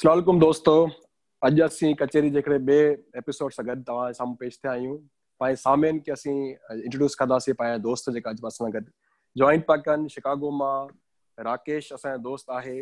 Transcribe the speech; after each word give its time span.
सलामकुम 0.00 0.38
दोस्तो 0.40 0.74
अॼु 1.42 1.64
असीं 1.64 1.94
जे 2.32 2.40
पेश 4.40 4.58
थिया 4.64 4.72
आहियूं 4.72 4.96
पंहिंजे 5.40 6.12
असीं 6.12 6.36
इंट्रोड्यूस 6.50 7.14
कंदासीं 7.16 7.54
दोस्त 7.82 8.10
जेका 8.16 8.30
अॼु 8.30 8.46
असां 8.48 8.70
जॉइंट 9.36 9.64
शिकागो 10.10 10.50
माँ 10.58 10.86
राकेश 11.38 11.92
असांजो 11.92 12.22
दोस्त 12.22 12.50
आहे 12.50 12.78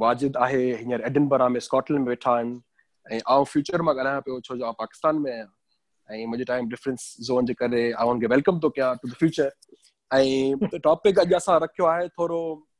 वाजिद 0.00 0.36
आहे 0.36 0.62
हींअर 0.76 1.00
एडिनबरा 1.06 1.48
में 1.48 1.60
स्कॉटलैंड 1.60 2.04
में 2.04 2.08
वेठा 2.08 2.36
आउं 3.32 3.44
फ्यूचर 3.52 3.82
माँ 3.82 3.94
ॻाल्हायां 3.94 4.20
पियो 4.20 4.40
छो 4.44 4.72
पाकिस्तान 4.72 5.16
में 5.22 5.42
मुंहिंजे 6.08 6.44
टाइम 6.44 6.68
डिफरेंस 6.68 7.14
ज़ोन 7.26 7.46
जे 7.46 7.54
करे 7.58 7.90
आउं 7.92 8.08
हुनखे 8.08 8.26
वेलकम 8.34 8.60
थो 8.62 8.70
कयां 8.76 8.94
टू 9.02 9.08
द 9.08 9.12
फ्यूचर 9.18 10.78
टॉपिक 10.84 11.18
अॼु 11.18 11.36
असां 11.36 11.60
रखियो 11.60 11.86
आहे 11.86 12.08
थोरो 12.08 12.40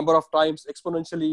number 0.00 0.20
of 0.22 0.32
times 0.38 0.66
exponentially 0.66 1.32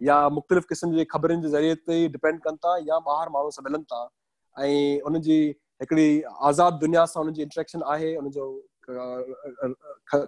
या 0.00 0.16
मुख़्तलिफ़ 0.28 0.66
क़िस्म 0.68 0.92
जी 0.96 1.04
ख़बरुनि 1.12 1.42
जे 1.42 1.48
ज़रिए 1.48 1.74
ते 1.74 1.96
डिपेंड 2.16 2.40
कनि 2.42 2.56
था 2.64 2.76
या 2.88 2.96
ॿाहिरि 2.96 3.32
माण्हू 3.32 3.50
सां 3.56 3.64
मिलनि 3.64 3.84
था। 3.92 4.00
ऐं 4.56 5.00
उनजी 5.10 5.38
हिकिड़ी 5.80 6.22
आज़ाद 6.48 6.74
दुनिया 6.80 7.04
सां 7.12 7.22
हुनजी 7.24 7.42
इंट्रेक्शन 7.42 7.82
आहे 7.94 8.14
उनजो 8.22 8.46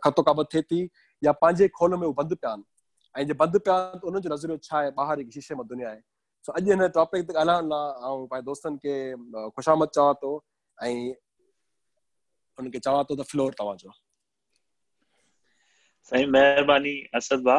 ख़तो 0.04 0.22
क़ाबत 0.22 0.48
थिए 0.54 0.62
थी 0.62 0.80
या 1.22 1.32
पंहिंजे 1.42 1.68
खोल 1.80 1.94
में 1.96 2.06
उहे 2.06 2.14
बंदि 2.22 2.34
पिया 2.34 2.50
आहिनि। 2.52 2.64
ऐं 3.14 3.26
जे 3.26 3.34
बंदि 3.42 3.58
पिया 3.58 3.74
आहिनि 3.76 4.00
त 4.00 4.04
उनजो 4.12 4.34
नज़रियो 4.34 4.56
छा 4.68 4.78
आहे? 4.78 4.90
ॿाहिरि 4.90 5.20
हिकु 5.22 5.32
शीशे 5.40 5.54
में 5.54 5.66
दुनिया 5.66 5.88
आहे। 5.88 6.00
सो 6.46 6.52
अॼु 6.52 6.64
हिन 6.70 6.86
टॉपिक 6.94 7.26
ते 7.26 7.32
ॻाल्हाइण 7.38 7.68
लाइ 7.72 7.88
ऐं 8.12 8.26
पंहिंजे 8.30 8.44
दोस्तनि 8.46 8.76
खे 8.84 8.94
ख़ुशामद 9.56 9.88
चवां 9.96 10.14
थो 10.22 10.32
ऐं 10.78 11.14
उनखे 12.58 12.78
चवां 12.78 13.04
थो 13.10 13.14
त 13.16 13.26
फ्लोर 13.32 13.54
तव्हांजो। 13.58 13.90
साईं, 16.12 16.26
महिरबानी 16.26 16.94
असद 17.14 17.42
भा 17.46 17.58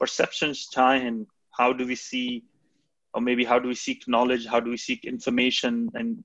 perceptions 0.00 0.66
and 0.78 1.26
how 1.58 1.68
do 1.80 1.86
we 1.92 1.96
see 2.04 2.28
or 3.14 3.20
maybe 3.28 3.44
how 3.44 3.58
do 3.58 3.68
we 3.72 3.78
seek 3.84 4.08
knowledge 4.14 4.46
how 4.54 4.60
do 4.66 4.70
we 4.76 4.80
seek 4.86 5.04
information 5.14 5.78
and 6.00 6.24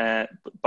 uh, 0.00 0.24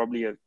probably 0.00 0.26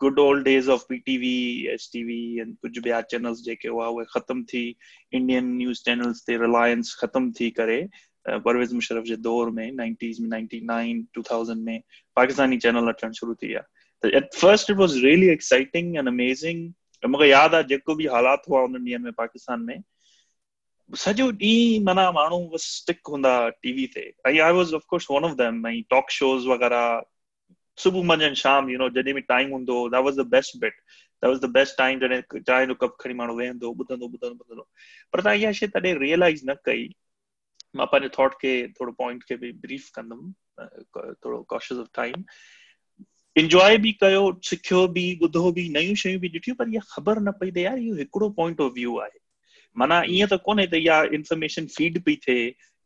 good 0.00 0.18
old 0.18 0.44
days 0.44 0.70
of 0.70 0.84
P 0.88 0.98
T 0.98 1.16
V 1.18 1.34
S 1.72 1.88
T 1.92 2.02
V 2.04 2.18
and 2.40 2.56
कुझु 2.62 2.80
ॿिया 2.80 3.00
channels 3.12 3.42
जेके 3.44 3.68
हुआ 3.68 3.86
उहे 3.88 4.04
ख़तम 4.14 4.42
थी। 4.52 4.64
Indian 5.12 5.54
news 5.56 5.82
channels 5.84 6.24
ते 6.26 6.36
रिलायंस 6.42 6.94
ख़तम 7.00 7.30
थी 7.40 7.50
करे 7.60 7.80
परवेज़ 8.26 8.74
मुशरफ 8.74 9.04
जे 9.04 9.16
दौर 9.24 9.50
में 9.56 9.70
नाइनटीज़ 9.72 10.20
में 10.22 10.28
नाइनटी 10.28 10.60
नाइन 10.64 11.06
टू 11.14 11.22
थाउज़ेंड 11.30 11.62
में, 11.64 11.80
पाकिस्तानी 12.16 12.58
चैनल 12.58 12.88
अचणु 12.92 13.12
शुरू 13.20 13.34
थी 13.34 13.46
विया 13.46 13.60
त 14.02 14.10
at 14.14 14.34
first 14.34 14.70
it 14.70 14.76
was 14.76 14.98
really 15.04 15.28
exciting 15.32 15.96
and 15.96 16.08
amazing 16.08 16.68
मूंखे 17.02 17.28
यादि 17.28 17.56
आहे 17.56 17.64
जेको 17.68 17.94
बि 17.94 18.06
हालात 18.12 18.42
हुआ 18.48 18.62
उन्हनि 18.62 18.90
ॾींहंनि 18.90 19.04
में, 19.04 19.12
पाकिस्तान 19.12 19.60
में 19.60 19.82
सॼो 20.90 21.26
ॾींहुं 21.30 21.84
माना 21.84 22.10
माण्हू 22.12 22.38
बसि 22.54 22.68
स्टिक 22.76 23.00
हूंदा 23.08 23.32
टीवी 23.62 23.86
ते 23.94 24.00
ऐं 24.26 24.38
I 24.46 24.52
was 24.52 24.74
of course 24.74 25.06
one 25.10 25.24
of 25.24 25.34
them 25.36 25.66
ऐं 25.66 25.80
टॉक 25.90 26.10
शोज़ 26.10 26.48
वग़ैरह 26.48 27.02
सुबुह 27.78 28.04
मंझंदि 28.06 28.40
शाम 28.40 28.70
यू 28.70 28.78
नो 28.78 28.88
जॾहिं 28.96 29.14
बि 29.14 29.20
टाइम 29.34 29.50
हूंदो 29.52 29.78
that 29.94 30.04
was 30.04 30.20
the 30.20 30.26
best 30.34 30.56
bit 30.64 30.74
that 30.74 31.30
was 31.30 31.40
the 31.46 31.50
best 31.58 31.76
time 31.78 32.00
जॾहिं 32.00 32.20
चांहि 32.40 32.66
जो 32.66 32.74
कप 32.82 32.96
खणी 33.00 33.14
माण्हू 33.20 33.36
वेहंदो 33.36 33.72
ॿुधंदो 33.72 34.06
ॿुधंदो 34.06 34.44
ॿुधंदो 34.44 34.68
पर 35.12 35.20
तव्हां 35.20 35.36
इहा 35.38 35.52
शइ 35.60 35.66
तॾहिं 35.76 35.94
रियलाइज़ 35.98 36.44
न 36.50 36.54
कई 36.64 36.88
माँ 37.76 37.86
पंहिंजे 37.92 38.08
थॉट 38.18 38.34
खे 38.40 38.52
थोरो 38.80 38.92
पॉइंट 38.98 39.22
खे 39.28 39.36
बि 39.36 39.52
ब्रीफ 39.66 39.88
कंदुमि 39.94 40.32
थोरो 41.24 41.42
कॉशियस 41.54 41.80
ऑफ़ 41.80 41.88
टाइम 41.96 42.24
इंजॉय 43.36 43.76
बि 43.84 43.92
कयो 44.00 44.22
सिखियो 44.48 44.86
बि 44.96 45.04
ॿुधो 45.22 45.50
बि 45.52 45.68
नयूं 45.76 45.94
शयूं 46.02 46.20
बि 46.20 46.28
ॾिठियूं 46.34 46.56
पर 46.56 46.68
इहा 46.74 46.80
ख़बर 46.94 47.20
न 47.20 47.32
पई 47.40 47.50
त 47.50 47.56
यार 47.66 47.78
इहो 47.78 47.96
हिकिड़ो 47.96 48.28
पॉइंट 48.40 48.60
ऑफ़ 48.60 48.72
व्यू 48.74 48.98
आहे 49.06 49.18
माना 49.76 50.02
ईअं 50.16 50.28
त 50.32 50.40
कोन्हे 50.44 50.66
त 50.66 50.80
इहा 50.82 51.02
इंफॉर्मेशन 51.18 51.66
फ़ीड 51.76 52.02
पई 52.04 52.16
थिए 52.26 52.44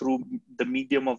through 0.00 0.16
the 0.60 0.66
medium 0.76 1.08
of 1.12 1.18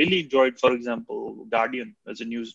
really 0.00 0.20
enjoyed 0.26 0.62
for 0.64 0.76
example 0.78 1.26
Guardian 1.56 1.92
is 2.12 2.22
a 2.22 2.30
news 2.34 2.54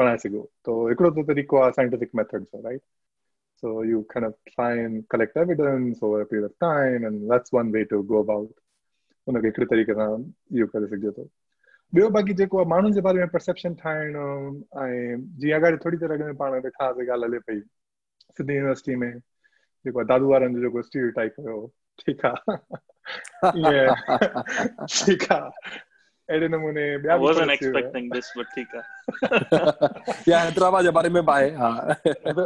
बणाए 0.00 0.16
सघो 0.24 0.42
त 0.66 0.76
हिकिड़ो 0.88 1.10
त 1.10 1.26
तरीक़ो 1.28 1.56
आहे 1.62 1.72
साइंटिफिक 1.72 2.10
मेथड 2.20 2.44
जो 2.44 2.62
right 2.68 2.82
So 3.62 3.82
you 3.82 4.04
kind 4.12 4.26
of 4.26 4.34
try 4.56 4.72
and 4.72 5.08
collect 5.08 5.36
evidence 5.36 6.00
over 6.02 6.20
a 6.20 6.26
period 6.26 6.46
of 6.46 6.58
time, 6.58 7.04
and 7.04 7.30
that's 7.30 7.52
one 7.52 7.70
way 7.70 7.84
to 7.92 8.02
go 8.02 8.18
about 8.18 8.48
उनखे 9.26 9.46
हिकिड़े 9.46 9.66
तरीक़े 9.70 9.94
सां 9.94 10.06
इहो 10.58 10.66
करे 10.70 10.86
सघिजे 10.92 11.10
थो 11.18 11.24
ॿियो 11.92 12.08
बाक़ी 12.16 12.34
जेको 12.40 12.58
आहे 12.58 12.68
माण्हुनि 12.68 12.94
जे 12.94 13.00
बारे 13.06 13.18
में 13.18 13.28
परसेप्शन 13.34 13.74
ठाहिणु 13.82 14.24
ऐं 14.84 15.20
जीअं 15.42 15.60
अॻाड़ी 15.60 15.76
थोरी 15.84 15.96
देरि 15.96 16.14
अॻु 16.14 16.24
में 16.24 16.34
पाण 16.40 16.50
हुआसीं 16.50 16.70
ॻाल्हि 16.80 17.24
हले 17.24 17.38
पई 17.50 17.60
सिंधी 18.38 18.54
यूनिवर्सिटी 18.54 18.96
में 19.04 19.12
जेको 19.18 19.98
आहे 19.98 20.06
दादू 20.08 20.30
वारनि 20.32 20.54
जो 20.54 20.60
जेको 20.66 20.82
स्टीरियो 20.88 21.10
टाइप 21.20 21.40
हुयो 21.40 21.60
ठीकु 22.02 22.28
आहे 22.28 22.56
ठीकु 24.96 25.34
आहे 25.34 25.78
अहिड़े 26.28 26.48
नमूने 26.48 26.84
ॿिया 27.04 27.16
wasn't 27.22 27.50
expecting 27.50 28.10
this 28.10 28.30
but 28.36 28.46
ठीक 28.54 28.74
है। 28.74 28.82
या 30.28 30.38
हैदराबाद 30.40 30.84
जे 30.84 30.90
बारे 30.98 31.08
में 31.16 31.24
बाए 31.24 31.50
हा। 31.56 31.70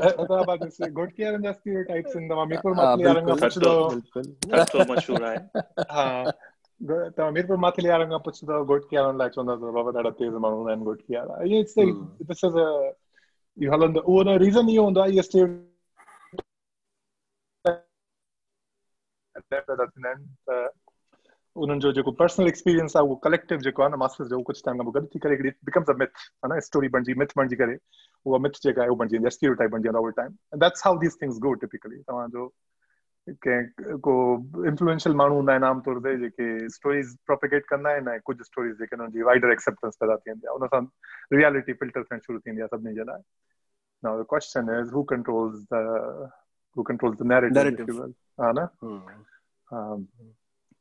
हैदराबाद 0.05 0.69
से 0.77 0.91
घोटकिया 0.91 1.31
रंजा 1.35 1.53
स्टीरियोटाइप्स 1.53 2.17
इन 2.17 2.29
तव्हां 2.29 2.47
मीरपुर 2.49 2.75
माथली 2.81 3.05
वारनि 3.05 3.27
खां 3.29 3.37
पुछंदो 3.43 3.73
बिल्कुलु 3.91 4.85
मशहूर 4.93 5.25
आहे 5.25 5.39
हा 5.93 6.07
माथली 7.67 7.89
वारनि 7.89 8.11
खां 8.11 8.19
पुछंदो 8.29 8.65
घोटकिया 8.65 9.03
लाइ 9.23 9.29
चवंदा 9.37 9.53
अथव 9.59 9.73
बाबा 9.79 9.93
ॾाढा 10.01 10.11
तेज़ 10.23 10.35
हूंदा 10.35 10.71
आहिनि 10.73 10.85
घोटकिया 10.93 11.23
वारा 11.31 11.45
इहे 11.51 11.63
दिस 12.33 12.45
इज़ 12.51 12.59
इहो 13.59 13.73
हलंदो 13.75 14.01
उहो 14.01 14.23
न 14.31 14.39
रीज़न 14.45 14.77
हूंदो 14.79 15.07
स्टीरियो 15.31 15.49
त 20.47 20.73
उन्हनि 21.65 21.81
जो 21.81 21.93
जेको 21.93 22.13
पर्सनल 22.21 22.49
एक्सपीरियंस 22.49 22.97
आहे 22.97 23.05
उहो 23.07 23.15
कलेक्टिव 23.25 23.59
जेको 23.67 23.83
आहे 23.83 23.93
न 23.93 23.99
मास्टर्स 24.05 24.29
जो 24.31 24.41
कुझु 24.49 24.61
टाइम 24.67 24.79
खां 24.79 24.85
पोइ 24.91 25.01
गॾु 25.01 25.07
थी 25.15 25.19
करे 25.19 25.33
हिकिड़ी 25.35 25.51
बिकम्स 25.69 25.91
अ 25.91 25.95
मिथ 26.01 26.13
है 26.45 26.51
न? 26.53 26.61
स्टोरी 26.69 26.89
बणिजी 26.97 27.15
मिथ 27.23 27.35
बणिजी 27.37 27.57
करे। 27.63 27.77
उहा 28.27 28.39
मिथ 28.47 28.61
जेका 28.65 28.81
आहे 28.83 28.91
उहो 28.91 28.97
बणिजी 29.03 29.17
वेंदी 29.17 29.27
आहे 29.27 29.35
स्टीरियो 29.37 29.55
टाइप 29.63 29.71
बणिजी 29.71 29.89
वेंदो 29.89 30.05
आहे 30.07 30.13
time 30.21 30.59
that's 30.65 30.83
how 30.87 30.99
these 31.05 31.21
things 31.23 31.39
go 31.47 31.53
typically 31.65 31.99
तव्हांजो 32.09 32.47
कंहिं 33.47 33.99
को 34.07 34.15
इन्फ्लुएंशियल 34.69 35.15
माण्हू 35.17 35.37
हूंदा 35.37 35.53
आहिनि 35.53 35.67
आमतौर 35.67 35.99
ते 36.07 36.17
जेके 36.19 36.69
स्टोरीज़ 36.75 37.17
प्रोपिगेट 37.27 37.67
कंदा 37.71 37.91
आहिनि 37.91 38.11
ऐं 38.11 38.21
कुझु 38.31 38.45
स्टोरीज़ 38.45 38.77
जेके 38.83 38.97
हुननि 38.97 39.13
जी 39.13 39.23
वाइडर 39.31 39.53
एक्सेप्टेंस 39.53 39.97
पैदा 40.01 40.17
थी 40.17 40.31
वेंदी 40.31 40.47
आहे 40.47 40.57
उन 40.61 40.67
सां 40.75 40.85
रियालिटी 41.39 41.73
फ़िल्टर 41.83 42.03
थियणु 42.03 42.21
शुरू 42.27 42.39
थींदी 42.39 42.61
आहे 42.61 42.77
सभिनी 42.77 42.95
जे 43.01 43.05
लाइ 43.13 43.23
Now 44.03 44.11
the 44.19 44.25
question 44.31 44.69
is 44.69 44.91
who 44.95 45.03
controls 45.11 45.61
the 45.71 45.79
who 46.77 46.85
controls 46.89 47.17
the 47.21 47.25
narrative, 47.25 47.57
narrative. 47.59 47.89
if 47.89 47.95
you 47.95 48.01
will. 48.01 48.13
हा 48.41 48.51
न? 48.59 48.67
um, 49.77 50.03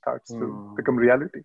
starts 0.00 0.38
to 0.40 0.50
become 0.80 1.02
reality 1.04 1.44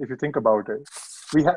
of 0.00 0.10
you 0.10 0.16
think 0.22 0.40
about 0.42 0.70
it 0.76 0.80
we 1.34 1.44
have 1.48 1.56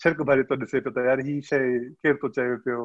छिरक 0.00 0.20
भरे 0.30 0.42
थो 0.50 0.60
ॾिसे 0.64 0.80
पियो 0.80 0.92
त 0.98 1.06
यार 1.06 1.20
ही 1.30 1.40
शइ 1.50 1.78
केरु 2.04 2.18
थो 2.22 2.28
चए 2.38 2.56
पियो 2.66 2.84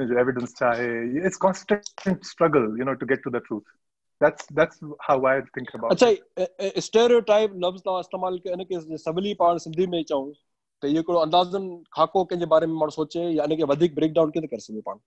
हिनजो 0.00 0.18
एविडेंस 0.20 0.56
छा 0.60 0.68
आहे 0.68 0.88
it's 1.26 1.36
constant 1.46 2.24
struggle 2.32 2.72
you 2.78 2.84
know 2.90 2.94
to 3.02 3.06
get 3.14 3.22
to 3.24 3.30
the 3.30 3.42
truth 3.50 3.76
that's 4.20 4.46
that's 4.58 4.80
how 5.06 5.14
I 5.30 5.40
think 5.56 5.68
about 5.74 5.92
अच्छा 5.92 6.80
स्टेरियोटाइप 6.86 7.52
लफ़्ज़ 7.64 7.82
तव्हां 7.82 8.00
इस्तेमालु 8.00 8.38
कयो 8.46 8.54
इनखे 8.54 8.96
सवली 9.02 9.34
पाण 9.42 9.58
सिंधी 9.64 9.86
में 9.92 10.02
चऊं 10.08 10.32
त 10.32 10.90
इहो 10.90 10.96
हिकिड़ो 10.96 11.18
अंदाज़न 11.18 11.68
खाको 11.98 12.24
कंहिंजे 12.32 12.46
बारे 12.54 12.66
में 12.66 12.74
माण्हू 12.80 12.94
सोचे 12.96 13.22
या 13.36 13.44
इनखे 13.50 13.68
वधीक 13.72 13.94
ब्रेक 13.94 14.12
डाउन 14.14 14.30
कीअं 14.30 14.46
करे 14.54 14.60
सघे 14.64 14.80
पाण 14.88 14.98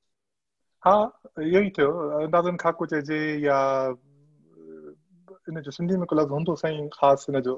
हा 0.84 0.96
इहो 1.50 1.62
ई 1.66 1.70
थियो 1.80 1.92
अंदाज़न 2.22 2.56
खाको 2.64 2.86
चइजे 2.94 3.20
या 3.48 3.60
इन 5.50 5.62
जो 5.68 5.72
सिंधी 5.72 5.98
में 5.98 6.06
को 6.06 6.16
लफ़्ज़ 6.22 6.34
हूंदो 6.38 6.56
साईं 6.64 6.88
ख़ासि 6.96 7.32
हिन 7.32 7.42
जो 7.50 7.58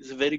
is 0.00 0.10
a 0.12 0.16
very 0.20 0.38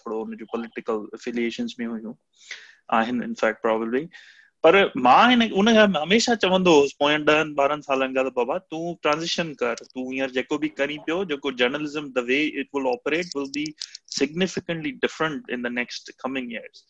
थोरो 0.00 0.22
हुनजो 0.24 0.46
पॉलिटिकल 0.56 1.06
एफिलिएशन्स 1.20 1.76
में 1.80 1.86
हुयूं 1.86 2.14
आहिनि 2.98 3.24
इनफैक्ट 3.24 3.62
प्रॉब्लली 3.62 4.06
पर 4.64 4.76
माँ 5.04 5.28
हिन 5.28 5.42
उन 5.60 5.68
हमेशह 5.96 6.34
चवंदो 6.44 6.72
हुउसि 6.78 6.96
पोयनि 7.00 7.24
ॾहनि 7.32 7.54
ॿारहनि 7.62 7.82
सालनि 7.82 8.14
खां 8.14 8.24
त 8.28 8.32
बाबा 8.38 8.56
तूं 8.72 8.94
ट्रांज़िशन 9.02 9.52
कर 9.62 9.84
तूं 9.94 10.04
हींअर 10.12 10.30
जेको 10.38 10.58
बि 10.64 10.68
करी 10.80 10.98
पियो 11.06 11.24
जेको 11.30 11.52
journalism 11.62 12.10
the 12.18 12.24
way 12.32 12.40
it 12.62 12.68
will 12.76 12.86
operate 12.90 13.36
will 13.36 13.46
be 13.54 13.64
significantly 14.18 14.90
different 15.06 15.50
in 15.56 15.62
the 15.62 15.72
next 15.78 16.12
coming 16.24 16.52
years 16.52 16.84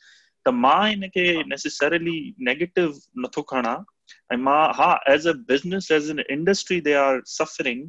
त 0.46 0.54
माँ 0.64 0.80
हिनखे 0.88 1.26
नेसेसरली 1.52 2.18
नेगेटिव 2.48 3.00
नथो 3.24 3.42
खणा। 3.54 3.76
ऐं 4.32 4.36
माँ 4.48 4.62
हा 4.76 4.90
as 5.14 5.28
a 5.28 5.32
business 5.48 5.90
as 5.92 6.10
an 6.10 6.20
industry 6.30 6.80
they 6.86 6.92
are 7.04 7.20
suffering 7.32 7.88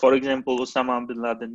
for 0.00 0.12
example 0.12 0.60
Osama 0.62 0.98
bin 1.06 1.22
Laden 1.22 1.54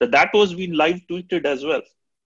त 0.00 0.08
that 0.16 0.34
was 0.34 0.54
been 0.56 0.74
live 0.82 1.00
tweeted 1.08 1.46
as 1.46 1.66
well 1.66 1.80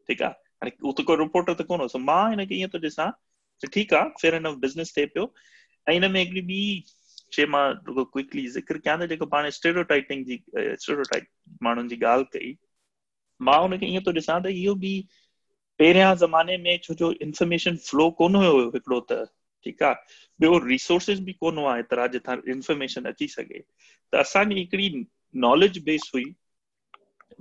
ठीकु 0.08 0.24
आहे 0.24 0.34
हाणे 0.62 0.70
उहो 0.82 0.92
त 1.00 1.04
कोई 1.10 1.16
रिपोर्टर 1.24 1.54
त 1.60 1.66
कोन 1.72 1.80
हो? 1.80 1.98
माँ 2.10 2.22
हिनखे 2.30 2.54
ईअं 2.60 2.68
थो 2.74 2.78
ॾिसां 2.86 3.10
त 3.62 3.70
ठीकु 3.74 3.96
आहे 3.96 4.10
फेयर 4.22 4.34
एंड 4.34 4.48
बिज़नेस 4.66 4.92
थिए 4.96 5.06
पियो 5.14 5.32
ऐं 5.86 5.94
हिन 5.94 6.10
में 6.12 6.20
हिकिड़ी 6.20 6.42
ॿी 6.46 6.84
शइ 7.36 7.46
माँ 7.54 7.64
क्विकली 7.88 8.46
ज़िक्र 8.56 8.78
कयां 8.86 8.98
त 9.02 9.08
जेको 9.12 9.26
पाण 9.34 9.48
स्टेरियोटाइपिंग 9.58 10.24
जी 10.30 10.36
स्टेरियोटाइप 10.56 11.26
माण्हुनि 11.68 11.88
जी 11.94 12.00
ॻाल्हि 12.14 12.26
कई 12.38 12.56
माँ 13.40 13.58
हुनखे 13.62 13.86
ईअं 13.92 14.02
थो 14.06 14.12
ॾिसां 14.20 14.40
त 14.42 14.52
इहो 14.62 14.74
बि 14.86 14.92
पहिरियाँ 15.80 16.14
ज़माने 16.16 16.56
में 16.64 16.76
छो 16.82 16.94
जो 17.02 17.10
इंफॉर्मेशन 17.28 17.76
फ्लो 17.88 18.10
कोन 18.20 18.34
हुयो 18.36 18.58
हिकिड़ो 18.74 19.00
त 19.12 19.18
ठीकु 19.66 19.84
आहे 19.84 19.94
ॿियो 20.46 20.58
रिसोर्सिस 20.66 21.20
बि 21.28 21.32
कोन 21.40 21.58
हुआ 21.58 21.76
एतिरा 21.78 22.06
जितां 22.16 22.36
इंफॉर्मेशन 22.56 23.04
अची 23.12 23.28
सघे 23.36 23.60
त 24.12 24.16
असांजी 24.20 24.58
हिकिड़ी 24.60 24.88
नॉलेज 25.46 25.78
बेस 25.84 26.10
हुई। 26.14 26.24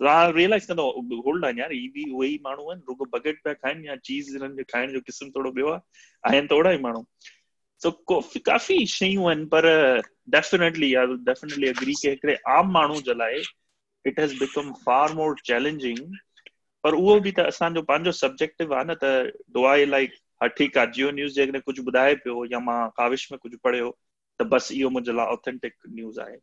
रियलाइज़ 0.00 0.66
कंदो 0.68 0.88
होल्ड 1.26 1.44
आहे 1.44 1.54
यार 1.58 1.72
रुगो 2.88 3.04
बकेट 3.18 3.42
पिया 3.44 3.54
खाइनि 3.54 3.88
या 3.88 3.96
चीज़ 4.10 4.30
हिननि 4.36 4.56
जो 4.56 4.64
जो 4.92 5.00
क़िस्म 5.00 5.30
ओड़ा 6.52 6.70
सो 7.80 7.90
काफ़ी 8.46 8.86
शयूं 8.92 9.28
पर 9.54 9.66
डेफिनेटली 10.30 10.94
डेफिनेटली 11.30 11.68
अग्री 11.68 11.94
के 12.02 12.10
हिकिड़े 12.10 12.36
आम 12.56 12.70
माण्हू 12.72 13.00
it 14.04 14.20
has 14.20 14.38
become 14.38 14.72
far 14.86 15.12
more 15.14 15.36
challenging 15.44 16.16
पर 16.84 16.94
उहो 16.94 17.18
त 17.38 17.50
सब्जेक्टिव 18.22 18.74
आहे 18.74 18.84
न 18.84 18.94
त 19.02 19.32
लाइक 19.86 20.12
जियो 20.96 21.10
न्यूज़ 21.10 21.34
जेकॾहिं 21.34 21.60
कुझु 21.66 21.82
ॿुधाए 21.82 22.14
पियो 22.24 22.44
या 22.52 22.58
माँ 22.70 22.88
काविश 22.98 23.30
में 23.32 23.38
कुझु 23.42 23.58
पढ़ियो 23.64 23.90
त 24.40 24.46
बसि 24.52 24.74
इहो 24.80 24.90
मुंहिंजे 24.90 25.12
लाइ 25.16 25.26
ऑथेंटिक 25.36 25.74
न्यूज़ 25.90 26.20
आहे 26.20 26.36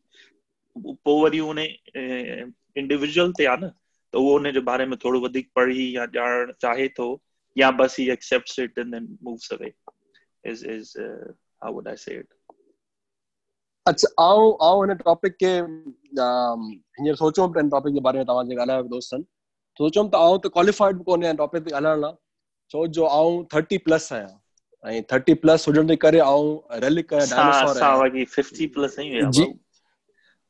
पोइ 0.76 1.22
वरी 1.22 1.40
उन 1.50 1.58
इंडिविजुअल 1.58 3.32
ते 3.38 3.46
आहे 3.46 3.56
न 3.64 3.70
त 4.14 4.16
उहो 4.20 4.32
हुन 4.32 4.50
जे 4.52 4.60
बारे 4.68 4.86
में 4.92 4.96
थोरो 5.04 5.20
वधीक 5.24 5.50
पढ़ी 5.56 5.84
या 5.96 6.04
ॼाणणु 6.16 6.52
चाहे 6.66 6.88
थो 6.98 7.08
या 7.56 7.70
बसि 7.80 8.02
ही 8.02 8.10
accepts 8.12 8.58
it 8.66 8.78
and 8.78 8.92
then 8.94 9.08
moves 9.28 9.52
away 9.52 9.72
is 10.52 10.66
is 10.76 10.96
how 11.00 11.72
would 11.74 11.88
I 11.88 11.96
say 12.06 12.18
it 12.18 12.34
अच्छा 13.86 14.08
आऊँ 14.22 14.50
आऊँ 14.66 14.86
हिन 14.86 14.96
टॉपिक 14.96 15.34
खे 15.42 15.52
हींअर 15.56 17.14
सोचियो 17.16 17.46
पिया 17.56 17.68
टॉपिक 17.76 17.94
जे 17.94 18.00
बारे 18.08 18.18
में 18.18 18.26
तव्हां 18.26 18.46
जे 18.48 18.56
ॻाल्हायो 18.60 18.82
दोस्तनि। 18.96 19.24
सोचियुमि 19.80 20.10
त 20.14 20.20
आऊँ 20.22 20.38
त 20.46 20.50
क्वालिफाइड 20.56 20.96
बि 21.02 21.04
कोन्हे 21.10 21.32
टॉपिक 21.42 21.64
ते 21.68 21.74
ॻाल्हाइण 21.82 22.00
लाइ। 22.06 22.12
छो 22.70 22.86
जो 22.98 23.04
आऊँ 23.06 23.44
थर्टी 23.54 23.78
प्लस 23.86 24.12
आहियाँ। 24.12 24.40
ऐं 24.84 25.02
थर्टी 25.12 25.34
प्लस 25.44 25.66
हुजण 25.68 25.86
जे 25.88 25.96
करे 26.04 26.18
आऊँ 26.20 26.78
रेलिक 26.82 27.14
डायनासोर 27.14 27.78
50 28.52 28.66
प्लस 28.74 28.98
आहियूं। 28.98 29.30
जी। 29.38 29.46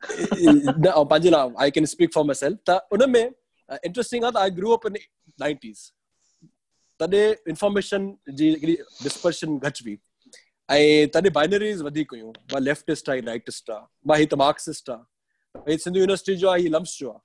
पंहिंजे 0.02 1.30
लाइ 1.30 1.48
I 1.62 1.70
can 1.70 1.86
speak 1.86 2.12
for 2.14 2.24
myself 2.34 2.58
त 2.70 2.80
उन 2.92 3.10
में 3.10 3.24
इंटरेस्टिंग 3.24 4.24
आहे 4.24 4.32
त 4.32 4.36
I 4.36 4.50
grew 4.60 4.72
up 4.76 4.86
in 4.86 4.98
nineties 5.40 5.90
तॾहिं 7.00 7.24
इंफॉर्मेशन 7.48 8.12
जी 8.30 8.50
हिकिड़ी 8.50 8.74
डिस्पर्शन 9.02 9.58
घटि 9.58 9.84
हुई 9.84 9.98
ऐं 10.68 11.08
तॾहिं 11.14 11.32
बाइनरीज़ 11.32 11.82
वधीक 11.84 12.12
हुयूं 12.12 12.32
माँ 12.52 12.60
लेफ्टिस्ट 12.60 13.10
आहे 13.10 13.20
राइटिस्ट 13.30 13.70
आहे 13.70 13.86
माँ 14.08 14.18
ही 14.18 14.26
त 14.26 14.34
मार्क्सिस्ट 14.44 14.90
आहे 14.90 15.70
हीउ 15.70 15.78
सिंधु 15.84 16.00
यूनिवर्सिटी 16.00 16.36
जो 16.44 16.54
हीउ 16.54 16.70
लम्स 16.76 16.98
जो 16.98 17.10
आहे 17.10 17.24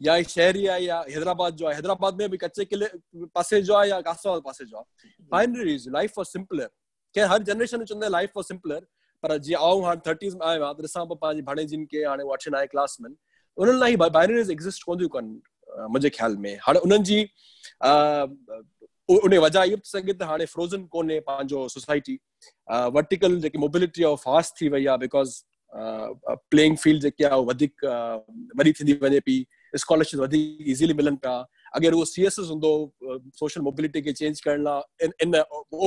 या 0.00 0.14
ही 0.14 0.24
शहरी 0.28 0.66
आहे 0.66 0.84
या 0.84 0.98
हैदराबाद 1.08 1.54
जो 1.56 1.66
आहे 1.66 1.74
हैदराबाद 1.74 2.20
में 2.20 2.30
बि 2.30 2.36
कचे 2.36 2.64
किले 2.64 2.86
पासे 3.34 3.60
जो 3.62 3.74
आहे 3.74 3.90
या 3.90 4.00
कासाबाद 4.08 4.42
पासे 4.46 4.64
जो 4.64 4.76
आहे 4.76 5.08
बाइनरीज़ 5.32 5.88
लाइफ 5.90 6.14
फॉर 6.16 6.24
सिंपलर 6.24 6.66
कंहिं 7.14 7.28
हर 7.30 7.42
जनरेशन 7.50 7.84
चवंदा 7.84 8.08
लाइफ 8.08 8.30
फॉर 8.34 8.44
सिंपलर 8.44 8.80
पर 9.24 9.36
जीअं 9.48 9.60
आऊँ 9.68 9.84
हाणे 9.84 10.00
थर्टीज़ 10.10 10.36
में 10.36 10.46
आयो 10.46 10.64
आहे 10.64 10.74
त 10.74 10.84
ॾिसां 10.90 11.04
पोइ 11.06 11.18
पंहिंजी 11.22 11.42
भाणेजिन 11.48 11.84
खे 11.90 12.04
हाणे 12.04 12.24
नाए 12.50 12.66
क्लास 12.66 12.96
में। 13.00 13.10
उन्हनि 13.10 13.78
लाइ 13.80 13.96
बाइनरीज़ 13.96 14.52
एग्ज़िस्ट 14.52 14.84
कोन 14.86 14.98
थियूं 14.98 15.08
कनि 15.16 15.40
मुंहिंजे 15.78 16.10
ख़्याल 16.10 16.36
में। 16.36 16.56
हाणे 16.62 16.78
उन्हनि 16.88 17.04
जी 17.04 17.18
उन 19.08 19.36
वजह 19.38 19.62
इहो 19.62 19.76
थी 19.76 19.88
सघे 19.88 20.12
त 20.12 20.22
हाणे 20.28 20.44
फ्रोज़न 20.52 20.84
कोन्हे 20.92 21.18
पंहिंजो 21.28 21.66
सोसाइटी 21.68 22.18
वर्टिकल 22.96 23.40
जेकी 23.40 23.58
मोबिलिटी 23.58 24.04
आहे 24.04 24.16
फास्ट 24.24 24.60
थी 24.60 24.68
वई 24.74 24.86
आहे 24.86 24.98
बिकॉज़ 24.98 25.34
प्लेइंग 26.50 26.76
फ़ील्ड 26.84 27.02
जेकी 27.02 27.24
आहे 27.24 27.40
वधीक 27.50 27.84
वॾी 28.58 28.72
थींदी 28.80 28.92
वञे 29.02 29.20
पई 29.28 29.36
स्कॉलरशिप 29.74 30.20
वधीक 30.20 30.68
इज़ीली 30.74 30.94
मिलनि 31.00 31.16
पिया 31.22 31.36
अगरि 31.76 31.94
उहो 31.96 32.04
सी 32.10 32.26
एस 32.26 32.38
एस 32.40 32.50
हूंदो 32.50 32.72
सोशल 33.38 33.60
मोबिलिटी 33.68 34.02
खे 34.02 34.12
चेंज 34.20 34.40
करण 34.40 34.62
लाइ 34.64 35.08
इन 35.26 35.34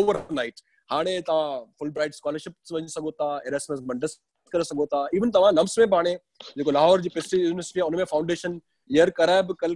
ओवर 0.01 0.21
नाइट 0.39 0.61
हाणे 0.89 1.19
तव्हां 1.27 1.59
फुल 1.79 1.89
ब्राइट 1.97 2.13
स्कॉलरशिप 2.13 2.53
वञी 2.73 2.87
सघो 2.89 3.11
था 3.11 3.29
एरेसमस 3.47 3.79
मंडस 3.89 4.19
करे 4.53 4.63
सघो 4.63 4.85
था. 4.85 5.07
इवन 5.13 5.29
तव्हां 5.35 5.53
लम्स 5.53 5.77
में 5.79 5.85
हाणे 5.93 6.13
जेको 6.57 6.71
लाहौर 6.71 7.01
जी 7.01 7.09
प्रेस्टीज 7.09 7.41
यूनिवर्सिटी 7.41 7.79
आहे 7.79 7.87
उनमें 7.89 8.05
फाउंडेशन 8.11 8.59
ईयर 8.89 9.09
कराए 9.17 9.41
बि 9.43 9.53
कल 9.59 9.73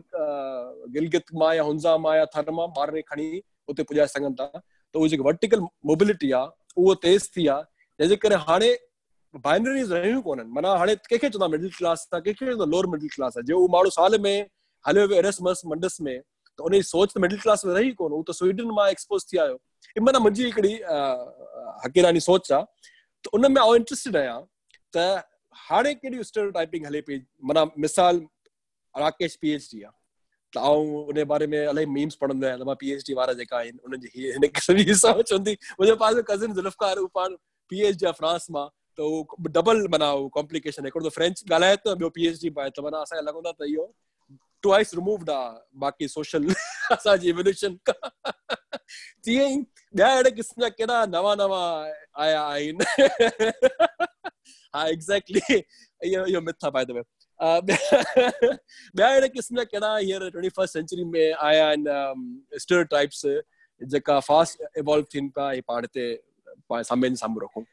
गिलगित 0.93 1.33
माँ 1.39 1.53
या 1.55 1.63
हुंज़ा 1.63 1.97
माँ 1.97 2.15
या 2.17 2.25
थर 2.35 2.51
माँ 2.51 2.67
ॿार 2.77 2.99
खणी 3.07 3.41
उते 3.69 3.83
पुॼाए 3.83 4.07
सघनि 4.07 4.35
था. 4.39 4.47
त 4.47 4.95
उहो 4.95 5.07
जेकी 5.07 5.23
वर्टिकल 5.23 5.59
मोबिलिटी 5.85 6.31
आहे 6.31 6.47
उहो 6.77 6.93
तेज़ 7.03 7.27
थी 7.35 7.47
आहे 7.47 7.63
जंहिंजे 7.99 8.15
करे 8.23 8.35
हाणे 8.47 8.71
बाइनरीज़ 9.33 9.93
रहियूं 9.93 10.21
कोन्हनि. 10.21 10.49
माना 10.51 10.69
हाणे 10.77 10.95
कंहिंखे 10.95 11.29
चवंदा 11.29 11.47
मिडिल 11.47 11.69
क्लास 11.77 12.07
आहे, 12.13 12.21
कंहिंखे 12.21 12.45
चवंदा 12.45 12.65
लोअर 12.71 12.85
मिडिल 12.93 13.09
क्लास 13.15 13.37
आहे. 13.37 13.43
जे 13.47 13.53
उहो 13.53 13.67
माण्हू 13.75 13.89
साल 13.89 14.17
में 14.19 14.47
हलियो 14.85 15.07
वियो 15.07 15.19
एरेसमस 15.19 15.61
मंडस 15.65 15.97
में, 16.01 16.19
त 16.59 16.61
उनजी 16.61 16.81
सोच 16.83 17.13
त 17.13 17.17
मिडिल 17.25 17.39
क्लास 17.39 17.65
में 17.65 17.73
रही 17.73 17.91
कोन. 17.99 18.11
उहो 18.11 18.23
त 18.29 18.35
स्वीडन 18.35 18.71
माँ 18.79 18.89
एक्सपोज 18.91 19.25
थी 19.31 19.37
आयो. 19.37 19.55
हिकिड़ी 19.97 20.73
हकीरानी 21.85 22.19
सोच 22.19 22.51
आहे 22.51 22.63
त 23.23 23.27
उन 23.33 23.51
में 23.51 23.61
आउं 23.61 23.75
इंट्रस्टेड 23.75 24.17
आहियाँ 24.17 24.41
त 24.95 25.23
हाणे 25.55 25.93
कहिड़ी 25.93 26.23
स्टेरियोटाइपिंग 26.23 26.85
हले 26.85 27.01
पई? 27.01 27.17
माना 27.43 27.65
मिसाल 27.79 28.21
राकेश 28.95 29.35
पी 29.41 29.51
एच 29.53 29.69
डी 29.73 29.83
त 30.53 30.57
उन 30.57 31.23
बारे 31.23 31.47
में 31.47 31.59
इलाही 31.69 31.85
मीम्स 31.85 32.15
पढ़ंदो 32.21 32.75
पी 32.75 32.91
एच 32.91 33.03
डी 33.07 33.13
वारा 33.13 33.33
जेका 33.33 33.63
जी 33.63 34.07
cousin 36.29 36.53
Zulfiqar 36.53 36.95
P 37.69 37.81
H 37.81 37.95
D 37.95 38.05
आहे 38.05 38.13
फ्रांस 38.13 38.47
माँ। 38.51 38.67
त 38.97 38.99
उहो 38.99 39.47
डबल 39.47 39.87
माना 39.87 40.07
कॉम्प्लिकेशन 40.33 40.85
हिकिड़ो 40.85 41.09
त 41.09 41.13
फ्रेंच 41.13 41.43
पी 42.15 42.27
एच 42.27 42.41
डी 42.41 42.49
माना 42.49 43.03
बाक़ी 45.75 46.07
सोशल 46.15 46.43
इहो 56.05 56.41
मिथ 56.41 56.63
आहे 56.63 56.71
बाय 56.71 56.85
द 56.85 56.91
वे 56.91 57.01
ॿिया 57.39 59.07
अहिड़े 59.07 59.27
क़िस्म 59.29 59.55
जा 59.57 59.63
कहिड़ा 59.63 59.97
हींअर 59.97 60.29
ट्वेंटी 60.29 60.49
फस्ट 60.57 60.73
सेंचुरी 60.73 61.03
में 61.03 61.33
आया 61.33 61.67
स्टेरियोटाइप्स 62.63 63.21
जेका 63.81 64.19
फास्ट 64.29 64.63
इवॉल्व 64.77 65.05
थियनि 65.13 65.29
पिया 65.35 65.51
ऐं 65.51 65.61
पाण 65.67 65.83
हिते 65.83 66.07
पाण 66.69 66.83
साम्हूं 67.23 67.43
रखूँ 67.43 67.65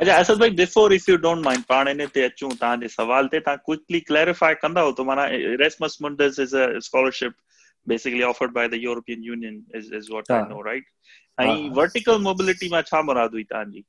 अच्छा 0.00 0.16
असद 0.16 0.38
भाई 0.40 0.50
before 0.62 0.92
if 0.94 1.10
you 1.10 1.16
don't 1.30 1.44
mind 1.44 1.64
पाण 1.68 1.88
इन 1.88 2.06
ते 2.14 2.24
अचूं 2.24 2.48
तव्हांजे 2.60 2.88
सवाल 2.98 3.26
ते 3.32 3.40
तव्हां 3.40 3.56
क्विकली 3.66 4.00
क्लैरिफाई 4.10 4.54
कंदा 4.62 4.90
त 4.98 5.06
माना 5.10 5.26
Erasmus 5.64 5.98
Mundus 6.02 6.40
is 6.40 6.56
a 6.56 6.78
scholarship 6.88 7.34
basically 7.90 8.24
offered 8.26 8.52
by 8.54 8.62
the 8.70 8.78
European 8.84 9.20
Union 9.22 9.58
is 9.80 9.90
is 9.98 10.06
what 10.12 10.30
I 10.36 10.38
know 10.48 10.62
right? 10.68 10.86
ऐं 11.38 11.70
वर्टिकल 11.76 12.18
मोबिलिटी 12.22 12.68
माँ 12.72 12.82
छा 12.90 13.02
मुराद 13.02 13.30
हुई 13.32 13.44
तव्हांजी 13.52 13.82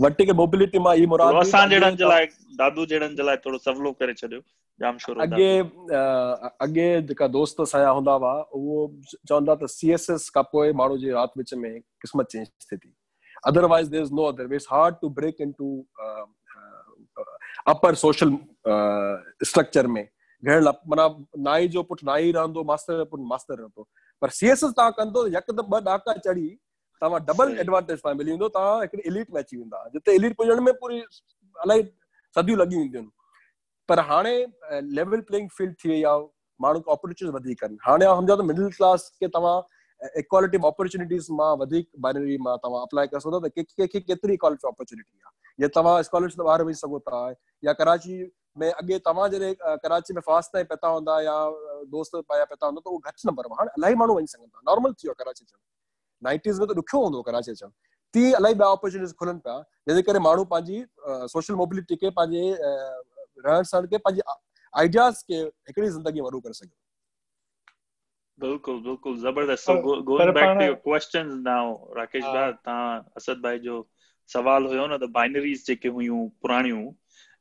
वर्टिकल 0.00 0.36
मोबिलिटी 0.42 0.78
माँ 0.86 0.94
ई 0.96 1.06
मुराद 1.14 1.34
असां 1.44 1.68
जहिड़नि 1.70 1.96
जे 1.96 2.08
लाइ 2.08 2.26
दादू 2.60 2.86
जहिड़नि 2.92 3.14
जे 3.16 3.26
लाइ 3.26 3.36
थोरो 3.44 3.58
सवलो 3.68 3.92
करे 4.00 4.14
छॾियो 4.20 4.40
जाम 4.80 4.98
शुरू 4.98 5.20
अॻे 5.20 5.50
अॻे 6.66 6.86
जेका 7.08 7.26
दोस्त 7.38 7.60
असांजा 7.60 7.90
हूंदा 7.98 8.12
हुआ 8.12 8.34
उहो 8.58 8.78
चवंदा 9.12 9.54
त 9.54 9.70
सी 9.76 9.92
एस 9.98 10.10
एस 10.16 10.28
खां 10.34 10.42
पोइ 10.52 10.72
माण्हू 10.82 10.98
जे 11.04 11.12
राति 11.18 11.40
विच 11.40 11.54
में 11.64 11.72
क़िस्मत 11.80 12.30
चेंज 12.36 12.46
थिए 12.48 12.78
थी 12.78 12.94
no 13.46 14.24
other. 14.26 14.48
Way 14.48 14.56
it's 14.56 14.66
hard 14.66 15.00
to 15.02 15.10
break 15.10 15.40
into 15.40 15.84
uh, 16.02 16.24
uh, 17.16 17.24
upper 17.66 17.94
social 17.94 18.40
uh, 18.64 19.16
structure 19.42 19.86
में 19.86 20.06
घण 20.42 20.64
माना 20.88 21.06
नाई 21.44 21.68
जो 21.74 21.82
पुटु 21.82 22.06
नाई 22.06 22.32
रहंदो 22.32 22.64
मास्तर 22.64 22.96
जो 22.96 23.04
पुटु 23.04 23.24
मास्तर 23.24 23.58
रहंदो 23.58 23.88
पर 24.22 24.30
सी 24.30 24.46
एस 24.46 24.62
एस 24.64 24.70
तव्हां 24.76 24.92
कंदो 24.98 25.26
यकदमि 25.36 25.80
ॿ 25.80 25.88
ॾाका 25.94 26.12
चढ़ी 26.26 26.48
तव्हां 27.02 27.20
डबल 27.24 27.58
एडवांटेज 27.60 27.98
तव्हां 27.98 28.16
मिली 28.16 28.30
वेंदो 28.30 28.48
तव्हां 28.56 28.80
हिकिड़ी 28.80 29.02
इलीट 29.08 29.30
में 29.34 29.40
अची 29.42 29.56
वेंदा। 29.56 29.88
जिते 29.92 30.14
इलीट 30.16 30.36
पुॼण 30.36 30.60
में 30.68 30.72
पूरी 30.80 30.98
इलाही 30.98 31.82
सदियूं 32.36 32.58
लॻी 32.58 32.76
वेंदियूं 32.76 33.02
आहिनि। 33.02 33.10
पर 33.88 33.98
हाणे 34.10 34.34
लेवल 34.98 35.20
प्लेइंग 35.30 35.48
फ़ील्ड 35.58 35.74
थी 35.84 35.88
वई 35.88 36.02
आहे 36.02 36.26
माण्हू 36.60 36.80
खे 36.80 36.90
ऑपॉर्चुनिटीज़ 36.92 37.34
वधीक 37.36 37.64
आहिनि। 37.64 37.78
हाणे 37.86 38.04
सम्झो 38.04 38.36
त 38.36 38.44
मिडिल 38.50 38.68
क्लास 38.76 39.10
खे 39.20 39.28
तव्हां 39.34 39.60
इक्वालिटी 40.18 40.56
ऑफ़ 40.58 40.66
अपॉर्चुनिटीज़ 40.66 41.26
माँ 41.40 41.54
वधीक 41.60 41.88
बाइनरी 42.06 42.36
माँ 42.46 42.56
तव्हां 42.64 42.82
अप्लाई 42.86 43.06
करे 43.06 43.20
सघो 43.20 43.40
था 43.40 43.48
त 43.48 43.52
कंहिंखे 43.56 44.00
केतिरी 44.00 44.34
इक्वालिटी 44.34 44.68
अपॉर्चुनिटी 44.68 45.18
आहे? 45.24 45.32
या 45.62 45.68
तव्हां 45.76 46.02
स्कॉलरशिप 46.02 46.46
ॿाहिरि 46.46 46.64
वञी 46.64 46.74
सघो 46.74 46.98
था? 47.08 47.20
या 47.64 47.72
कराची 47.80 48.22
में 48.58 48.70
अॻे 48.70 48.98
तव्हां 49.06 49.28
जॾहिं 49.30 49.54
कराची 49.84 50.14
में 50.14 50.20
फास्ट 50.26 50.52
ताईं 50.52 50.64
पता 50.70 50.88
हूंदा 50.88 51.20
या 51.22 51.36
दोस्त 51.90 52.16
पाया 52.28 52.44
पता 52.52 52.66
हूंदा 52.66 52.80
त 52.80 52.86
उहो 52.88 52.98
घटि 52.98 53.28
नंबर 53.28 53.46
हाणे 53.58 53.70
इलाही 53.78 53.94
माण्हू 54.02 54.16
वञी 54.16 54.26
सघनि 54.26 54.46
था। 54.46 54.60
नॉर्मल 54.70 54.92
थी 54.92 55.08
वियो 55.08 55.14
कराची 55.18 55.44
अचणु 55.44 55.58
नाइनटीज़ 56.22 56.60
में 56.60 56.68
त 56.68 56.76
ॾुखियो 56.78 57.02
हूंदो 57.02 57.22
कराची 57.28 57.50
अचणु 57.50 57.70
ती 58.14 58.28
इलाही 58.28 58.54
ॿिया 58.54 58.70
अपॉर्चुनिटीज़ 58.72 59.14
खुलनि 59.18 59.38
पिया 59.44 59.58
जंहिंजे 59.88 60.02
करे 60.10 60.18
माण्हू 60.28 60.44
पंहिंजी 60.54 60.84
सोशल 61.34 61.54
मोबिलिटी 61.62 61.96
खे 62.02 62.10
पंहिंजे 62.18 62.56
रहण 63.46 63.62
सहण 63.72 63.86
खे 63.92 63.98
पंहिंजे 64.06 64.22
आइडियाज़ 64.74 65.22
खे 65.28 65.40
हिकिड़ी 65.40 65.88
ज़िंदगी 65.88 66.20
में 66.20 66.40
करे 66.40 66.52
सघियो। 66.52 66.76
बिल्कुलु 68.38 68.80
बिल्कुलु। 68.84 69.16
ज़बरदस्त। 69.24 69.70
going 70.06 70.32
back 70.38 70.58
to 70.58 70.64
your 70.68 70.76
questions 70.86 71.34
now 71.48 71.64
Rakesh 71.96 72.24
भाई 72.24 72.52
तव्हां 72.52 73.00
असद 73.16 73.42
भाई 73.42 73.58
जो 73.66 73.76
सवाल 74.30 74.66
हुयो 74.66 74.86
न 74.86 74.98
त 74.98 75.10
बाइनरीज़ 75.18 75.64
जेके 75.66 75.88
हुयूं 75.98 76.22
पुराणियूं 76.42 76.84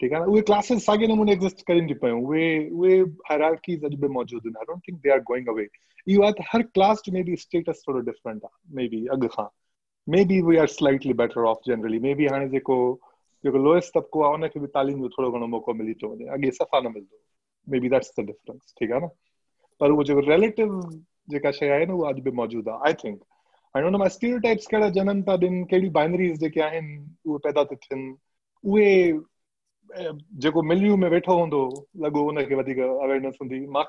ठीकु 0.00 0.14
आहे 0.14 0.24
न? 0.24 0.28
उहे 0.28 0.42
क्लासिस 0.50 0.84
साॻे 0.86 1.06
नमूने 1.06 1.32
एग्ज़िस्ट 1.32 1.62
कनि 1.66 1.86
थियूं 1.88 1.98
पियूं 2.04 2.22
उहे 2.26 2.46
उहे 2.68 2.98
हायरार्कीज़ 3.30 3.84
अॼु 3.86 3.96
बि 4.04 4.08
मौजूदु 4.18 4.48
आहिनि 4.48 4.58
I 4.60 4.64
don't 4.72 4.82
think 4.88 5.00
they 5.02 5.10
are 5.12 5.20
going 5.32 5.48
away 5.54 5.68
इहो 6.08 6.22
आहे 6.22 6.32
त 6.32 6.46
हर 6.52 6.62
क्लास 6.78 7.02
जो 7.06 7.12
मे 7.12 7.22
बी 7.28 7.36
स्टेटस 7.44 7.82
थोरो 7.88 8.00
डिफरेंट 8.10 8.44
आहे 8.44 8.76
मे 8.76 8.88
बी 8.94 9.06
अॻु 9.16 9.28
खां 9.36 9.46
maybe 10.24 10.40
we 10.48 10.56
are 10.56 10.66
slightly 10.76 11.12
better 11.22 11.40
off 11.50 11.58
generally 11.66 11.98
maybe 12.14 12.28
जेको 12.56 12.78
जेको 13.44 13.58
लोएस्ट 13.58 13.94
तबिको 13.94 14.22
आहे 14.22 14.34
उनखे 14.34 14.60
बि 14.60 14.66
तालीम 14.74 15.00
जो 15.02 15.08
थोरो 15.08 15.30
घणो 15.32 15.46
मौक़ो 15.54 15.74
मिली 15.74 15.94
थो 16.02 16.08
वञे 16.08 16.26
अॻे 16.36 16.50
सफ़ा 16.50 16.80
न 16.80 16.92
मिलंदो 16.92 17.18
may 17.68 17.80
be 17.80 17.88
that's 17.88 18.12
the 18.20 18.24
difference 18.26 18.74
पर 19.80 20.20
रिलेटिव 20.30 20.80
जेका 21.30 21.50
आई 22.86 22.94
थिंक 22.94 23.22
था 23.76 25.32
ॾियनि 25.32 25.64
कहिड़ी 25.70 25.88
बाइनरीज़ 25.90 26.40
जेके 26.40 26.60
पैदा 27.46 27.64
थी। 27.64 28.16
उहे 28.64 29.12
जेको 30.44 30.62
मिलियूं 30.62 30.96
में 30.96 31.08
वेठो 31.10 31.38
हूंदो 31.40 31.60
लॻो 32.04 32.24
हुनखे 32.24 32.54
वधीक 32.54 32.78
अवेयरनेस 32.78 33.38
हूंदी। 33.42 33.66
माँ 33.76 33.84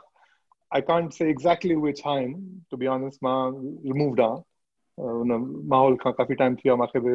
I 0.71 0.79
can't 0.81 1.13
say 1.13 1.25
exactly 1.31 1.75
which 1.81 1.99
time, 2.03 2.31
to 2.69 2.77
be 2.77 2.87
honest, 2.93 3.19
माँ 3.23 3.39
removed 3.89 4.19
आहे 4.19 5.05
हुन 5.17 5.31
माहौल 5.71 5.95
खां 6.03 6.11
काफ़ी 6.13 6.35
टाइम 6.35 6.55
थी 6.55 6.69
वियो 6.69 6.73
आहे 6.73 6.79
मूंखे 6.79 6.99
बि 7.05 7.11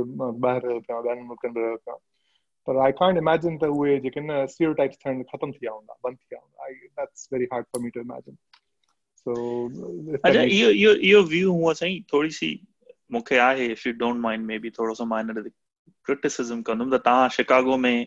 ॿाहिरि 0.49 0.67
रहियो 0.67 0.81
पिया 0.81 0.99
ॿियनि 0.99 1.23
मुल्कनि 1.29 1.53
में 1.57 1.63
रहियो 1.63 1.77
पिया। 1.77 1.95
पर 2.69 2.79
आई 2.85 2.93
कांट 3.01 3.19
इमेजिन 3.19 3.59
त 3.59 3.71
उहे 3.77 3.99
जेके 4.07 4.21
न 4.21 4.47
स्टीरियोटाइप्स 4.53 4.99
थियण 5.05 5.23
ख़तम 5.33 5.53
थी 5.53 5.59
विया 5.63 5.73
हूंदा 5.73 5.99
बंदि 6.05 6.17
थी 6.17 6.27
विया 6.33 6.41
हूंदा। 6.41 6.65
I 6.65 6.75
that's 7.01 7.29
very 7.33 7.49
hard 7.53 7.67
for 7.73 7.83
me 7.83 7.91
to 7.91 8.01
imagine 8.01 8.37
so 9.27 9.31
अच्छा 10.25 10.43
इहो 10.43 10.71
इहो 10.71 10.93
इहो 11.11 11.23
व्यू 11.35 11.53
हुअं 11.53 11.75
साईं 11.83 12.01
थोरी 12.13 12.31
सी 12.39 12.51
मूंखे 13.13 13.39
आहे 13.49 13.67
if 13.73 13.89
you 13.89 13.95
don't 14.05 14.21
mind 14.21 14.47
maybe 14.59 14.71
थोरो 14.79 14.95
सो 14.95 15.05
माँ 15.13 15.23
हिन 15.23 15.51
क्रिटिसिज़म 16.07 16.63
कंदुमि। 16.71 16.97
त 16.99 17.03
तव्हां 17.05 17.29
शिकागो 17.39 17.77
में 17.87 18.07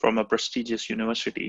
from 0.00 0.18
a 0.22 0.24
prestigious 0.32 0.88
university. 0.94 1.48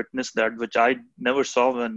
witness 0.00 0.32
that 0.40 0.60
which 0.64 0.78
I 0.84 0.98
never 1.28 1.48
saw 1.52 1.64
one 1.78 1.96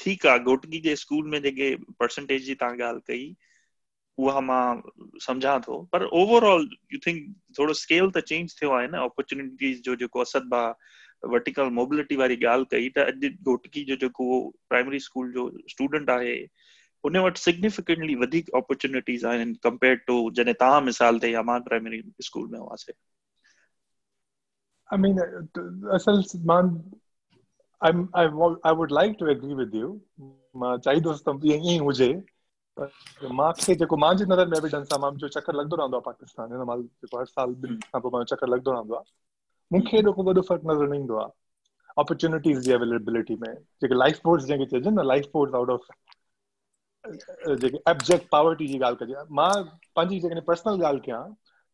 ठीकु 0.00 0.28
आहे 0.28 0.38
घोटगी 0.52 0.80
जे 0.80 0.94
स्कूल 0.96 1.28
में 1.30 1.40
जेके 1.42 1.74
परसेंटेज 2.00 2.44
जी 2.44 2.54
तव्हां 2.62 2.78
ॻाल्हि 2.88 3.02
कई 3.08 3.34
उहा 4.18 4.40
माँ 4.40 4.82
सम्झां 5.26 5.58
थो 5.66 5.80
पर 5.92 6.04
ओवरऑल 6.22 6.68
यू 6.92 6.98
थिंक 7.06 7.22
थोरो 7.58 7.74
स्केल 7.82 8.10
त 8.16 8.20
चेंज 8.30 8.54
थियो 8.60 8.70
आहे 8.78 8.88
न 8.88 9.02
अपॉर्चुनिटीज़ 9.10 9.80
जो 9.88 9.96
जेको 10.02 10.20
असद 10.20 10.48
भा 10.54 10.62
वर्टिकल 11.34 11.70
मोबिलिटी 11.78 12.16
वारी 12.16 12.36
ॻाल्हि 12.44 12.66
कई 12.70 12.88
त 12.96 13.06
अॼु 13.12 13.30
घोटकी 13.52 13.84
जो 13.92 13.96
जेको 14.04 14.26
प्राइमरी 14.68 15.00
स्कूल 15.06 15.32
जो 15.32 15.50
स्टूडेंट 15.70 16.10
आहे 16.10 16.36
उन 17.04 17.16
वटि 17.26 17.40
सिग्निफिकेंटली 17.40 18.14
वधीक 18.24 18.50
अपॉर्चुनिटीज़ 18.56 19.26
आहिनि 19.26 19.54
कंपेयर 19.64 19.96
टू 20.06 20.18
जॾहिं 20.40 20.54
तव्हां 20.60 20.82
मिसाल 20.90 21.18
ते 21.26 21.30
या 21.32 21.42
माँ 21.52 21.60
प्राइमरी 21.70 22.02
स्कूल 22.30 22.48
में 22.52 22.58
हुआसीं 22.58 22.94
I 24.90 24.96
mean, 24.96 25.18
असल 25.96 26.22
माँ 26.46 26.62
I 27.82 27.90
I 28.14 28.24
I 28.64 28.72
would 28.72 28.90
like 28.90 29.18
to 29.18 29.26
agree 29.34 29.54
with 29.62 29.74
you. 29.80 29.88
माँ 30.62 30.76
चाहींदुसि 30.84 31.22
त 31.28 31.32
ईअं 31.46 31.64
ई 31.72 31.76
हुजे 31.78 32.08
मूंखे 32.76 33.74
जेको 33.82 33.96
मुंहिंजी 33.96 34.24
नज़र 34.32 34.46
में 34.52 34.56
एविडेंस 34.58 34.88
आहे 34.92 35.00
मुंहिंजो 35.00 35.28
चकर 35.36 35.54
लॻंदो 35.56 35.76
रहंदो 35.76 35.96
आहे 35.96 36.02
पाकिस्तान 36.06 36.52
हिन 36.52 36.62
महिल 36.70 36.82
जेको 36.82 37.18
हर 37.18 37.24
साल 37.26 37.50
ॿिनि 37.64 37.76
खां 37.76 38.00
पोइ 38.00 38.10
मुंहिंजो 38.14 38.34
चकर 38.34 38.48
लॻंदो 38.54 38.72
रहंदो 38.72 38.94
आहे 38.94 39.12
मूंखे 39.70 39.96
एॾो 39.98 40.12
को 40.12 40.22
वॾो 40.28 40.42
फ़र्क़ु 40.48 40.70
नज़र 40.72 40.88
न 40.92 40.94
ईंदो 41.00 41.16
आहे 41.22 41.30
अपॉर्चुनिटीज़ 42.04 42.60
जी 42.66 42.72
अवेलेबिलिटी 42.78 43.36
में 43.44 43.52
जेके 43.82 43.94
लाइफ 43.98 44.20
फोर्स 44.24 44.44
जंहिंखे 44.50 44.70
चइजनि 44.76 44.94
न 45.00 45.06
लाइफ 45.12 45.30
फोर्स 45.32 45.54
आउट 45.60 45.70
ऑफ़ 45.76 45.86
जेके 47.64 47.78
एब्जेक्ट 47.90 48.28
पावर्टी 48.32 48.66
जी 48.72 48.78
ॻाल्हि 48.88 49.04
कजे 49.04 49.22
माँ 49.40 49.52
पंहिंजी 49.96 50.20
जेकॾहिं 50.26 50.42
पर्सनल 50.50 50.82
ॻाल्हि 50.90 51.00
कयां 51.06 51.22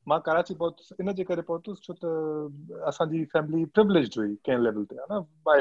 माँ 0.06 0.20
कराची 0.26 0.54
पहुतुसि 0.54 0.94
इन 1.02 1.12
जे 1.14 1.24
करे 1.32 1.42
पहुतुसि 1.52 1.82
छो 1.86 1.94
त 2.04 2.84
असांजी 2.92 3.24
फैमिली 3.32 3.64
प्रिवलेज 3.78 4.14
हुई 4.18 4.34
कंहिं 4.46 4.62
लेवल 4.68 4.84
ते 4.92 4.98
आहे 5.00 5.18
न 5.18 5.60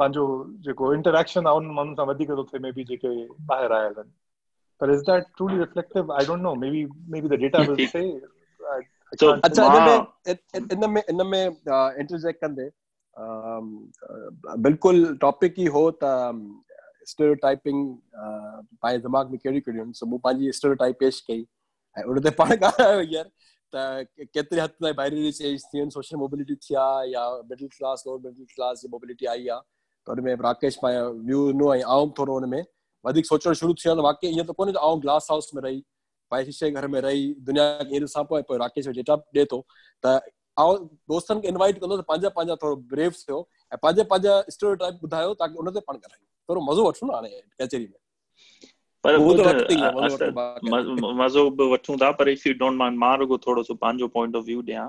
पंहिंजो 0.00 0.26
जेको 0.66 0.92
इंटरेक्शन 0.94 1.46
आहे 1.46 1.56
उन 1.56 1.70
माण्हुनि 1.78 1.96
सां 1.96 2.06
वधीक 2.06 2.30
थो 2.40 2.44
थिए 2.52 2.60
मे 2.66 2.72
बी 2.80 2.84
जेके 2.90 3.14
ॿाहिरि 3.18 3.74
आयल 3.74 3.94
आहिनि 3.98 4.10
that 4.80 5.26
truly 5.36 5.56
reflective? 5.56 6.10
I 6.10 6.24
don't 6.24 6.42
know. 6.42 6.54
Maybe 6.54 6.88
maybe 7.08 7.28
the 7.28 7.36
data 7.36 7.64
will 7.68 7.86
say. 7.86 8.04
I, 8.60 8.80
I 9.12 9.16
so 9.18 9.32
can't 9.32 9.44
अच्छा. 9.44 9.64
इन 10.28 10.88
में 10.90 10.90
इन 10.90 10.90
में 10.90 11.02
इन 11.10 11.26
में 11.26 11.44
इंटरजेक्ट 11.44 12.40
कंदे 12.44 12.70
बिल्कुलु 14.66 15.14
टॉपिक 15.24 15.54
ई 15.60 15.66
हो 15.76 15.90
त 16.02 16.12
स्टेरियोटाइपिंग 17.08 17.96
पंहिंजे 18.14 19.02
दिमाग़ 19.02 19.28
में 19.30 19.38
कहिड़ियूं 19.38 19.62
कहिड़ियूं 19.62 19.84
आहिनि 19.84 19.98
सो 19.98 20.06
मूं 20.06 20.18
पंहिंजी 20.26 20.52
स्टेरियोटाइप 20.58 20.96
पेश 21.00 21.20
कई 21.28 21.46
ऐं 21.96 22.04
उन 22.04 22.20
ते 22.22 22.30
पाण 22.40 22.52
ॻाल्हायो 22.52 23.00
हींअर 23.00 23.30
त 23.72 24.06
केतिरे 24.34 24.60
हद 24.60 24.70
ताईं 24.82 24.94
बाइनरी 24.96 25.32
चेंज 25.32 25.64
थी 25.64 25.78
आहिनि 25.78 25.90
सोशल 25.90 26.16
मोबिलिटी 26.22 26.54
थी 26.68 26.74
आहे 26.84 27.10
या 27.12 27.28
middle 27.50 27.68
class 27.76 28.04
lower 28.06 28.20
middle 28.26 28.44
class 28.54 28.80
जी 28.82 28.88
मोबिलिटी 28.92 29.26
आई 29.34 29.48
आहे 29.48 29.60
त 30.10 30.16
हुन 30.16 30.24
में 30.24 30.34
राकेश 30.48 30.76
पंहिंजो 30.82 31.08
व्यू 31.30 31.46
ॾिनो 31.52 31.72
ऐं 31.74 31.82
आउं 31.96 32.10
थोरो 32.18 32.34
हुन 32.38 32.48
में 32.54 32.62
वधीक 33.04 33.26
सोचणु 33.26 33.54
शुरू 33.62 33.74
थी 33.74 33.88
वियो 33.88 34.02
वाकई 34.02 34.28
ईअं 34.36 34.46
त 34.50 34.56
कोन्हे 34.60 34.74
त 34.74 34.84
आउं 34.88 35.02
ग्लास 35.06 35.26
हाउस 35.30 35.50
में 35.54 35.62
रही 35.68 35.80
पंहिंजे 36.32 36.52
शीशे 36.52 36.70
घर 36.70 36.86
में 36.94 37.00
रही 37.06 37.22
दुनिया 37.48 37.66
खे 37.90 38.00
ॾिसां 38.00 38.24
पोइ 38.32 38.42
पोइ 38.50 38.58
राकेश 38.64 38.84
जो 38.88 38.92
डेटा 38.98 39.14
ॾिए 39.36 39.44
थो 39.52 39.60
त 40.04 40.20
आउं 40.64 40.84
दोस्तनि 41.14 41.40
खे 41.40 41.48
इनवाइट 41.54 41.78
कंदो 41.84 41.96
त 42.02 42.04
पंहिंजा 42.10 42.28
पंहिंजा 42.38 42.56
थोरो 42.62 42.76
ब्रेव 42.94 43.12
थियो 43.22 43.40
ऐं 43.72 43.78
पंहिंजा 43.86 44.04
पंहिंजा 44.12 44.36
स्टोरी 44.56 44.76
टाइप 44.84 45.04
ॿुधायो 45.08 45.34
ताकी 45.42 45.62
उन 45.64 45.70
ते 45.78 45.80
पाण 45.88 45.96
ॻाल्हायूं 45.96 46.26
थोरो 46.48 46.60
मज़ो 46.70 46.88
वठूं 46.88 47.08
न 47.08 47.14
हाणे 47.14 47.28
कचहरी 47.62 47.86
में। 47.86 47.98
पर 49.04 49.14
उहो 49.16 49.34
त 49.40 49.46
मज़ो 51.20 51.44
वठूं 51.72 51.96
बि 51.96 52.02
था 52.02 52.10
पर 52.20 52.28
इफ़ 52.28 52.48
यू 52.48 52.54
डोंट 52.64 52.98
माँ 53.04 53.16
रुगो 53.18 53.38
थोरो 53.46 53.62
सो 53.70 53.74
पंहिंजो 53.84 54.08
point 54.18 54.36
of 54.36 54.44
view 54.46 54.62
ॾियाँ। 54.62 54.88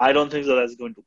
I 0.00 0.14
don't 0.18 0.36
think 0.36 0.46
going 0.52 0.94
to 1.00 1.02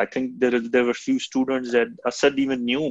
I 0.00 0.06
think 0.14 0.40
there 0.44 0.58
is 0.60 0.68
there 0.76 0.92
few 1.02 1.22
students 1.22 1.72
that 1.76 1.94
Asad 2.12 2.42
even 2.44 2.66
knew 2.70 2.90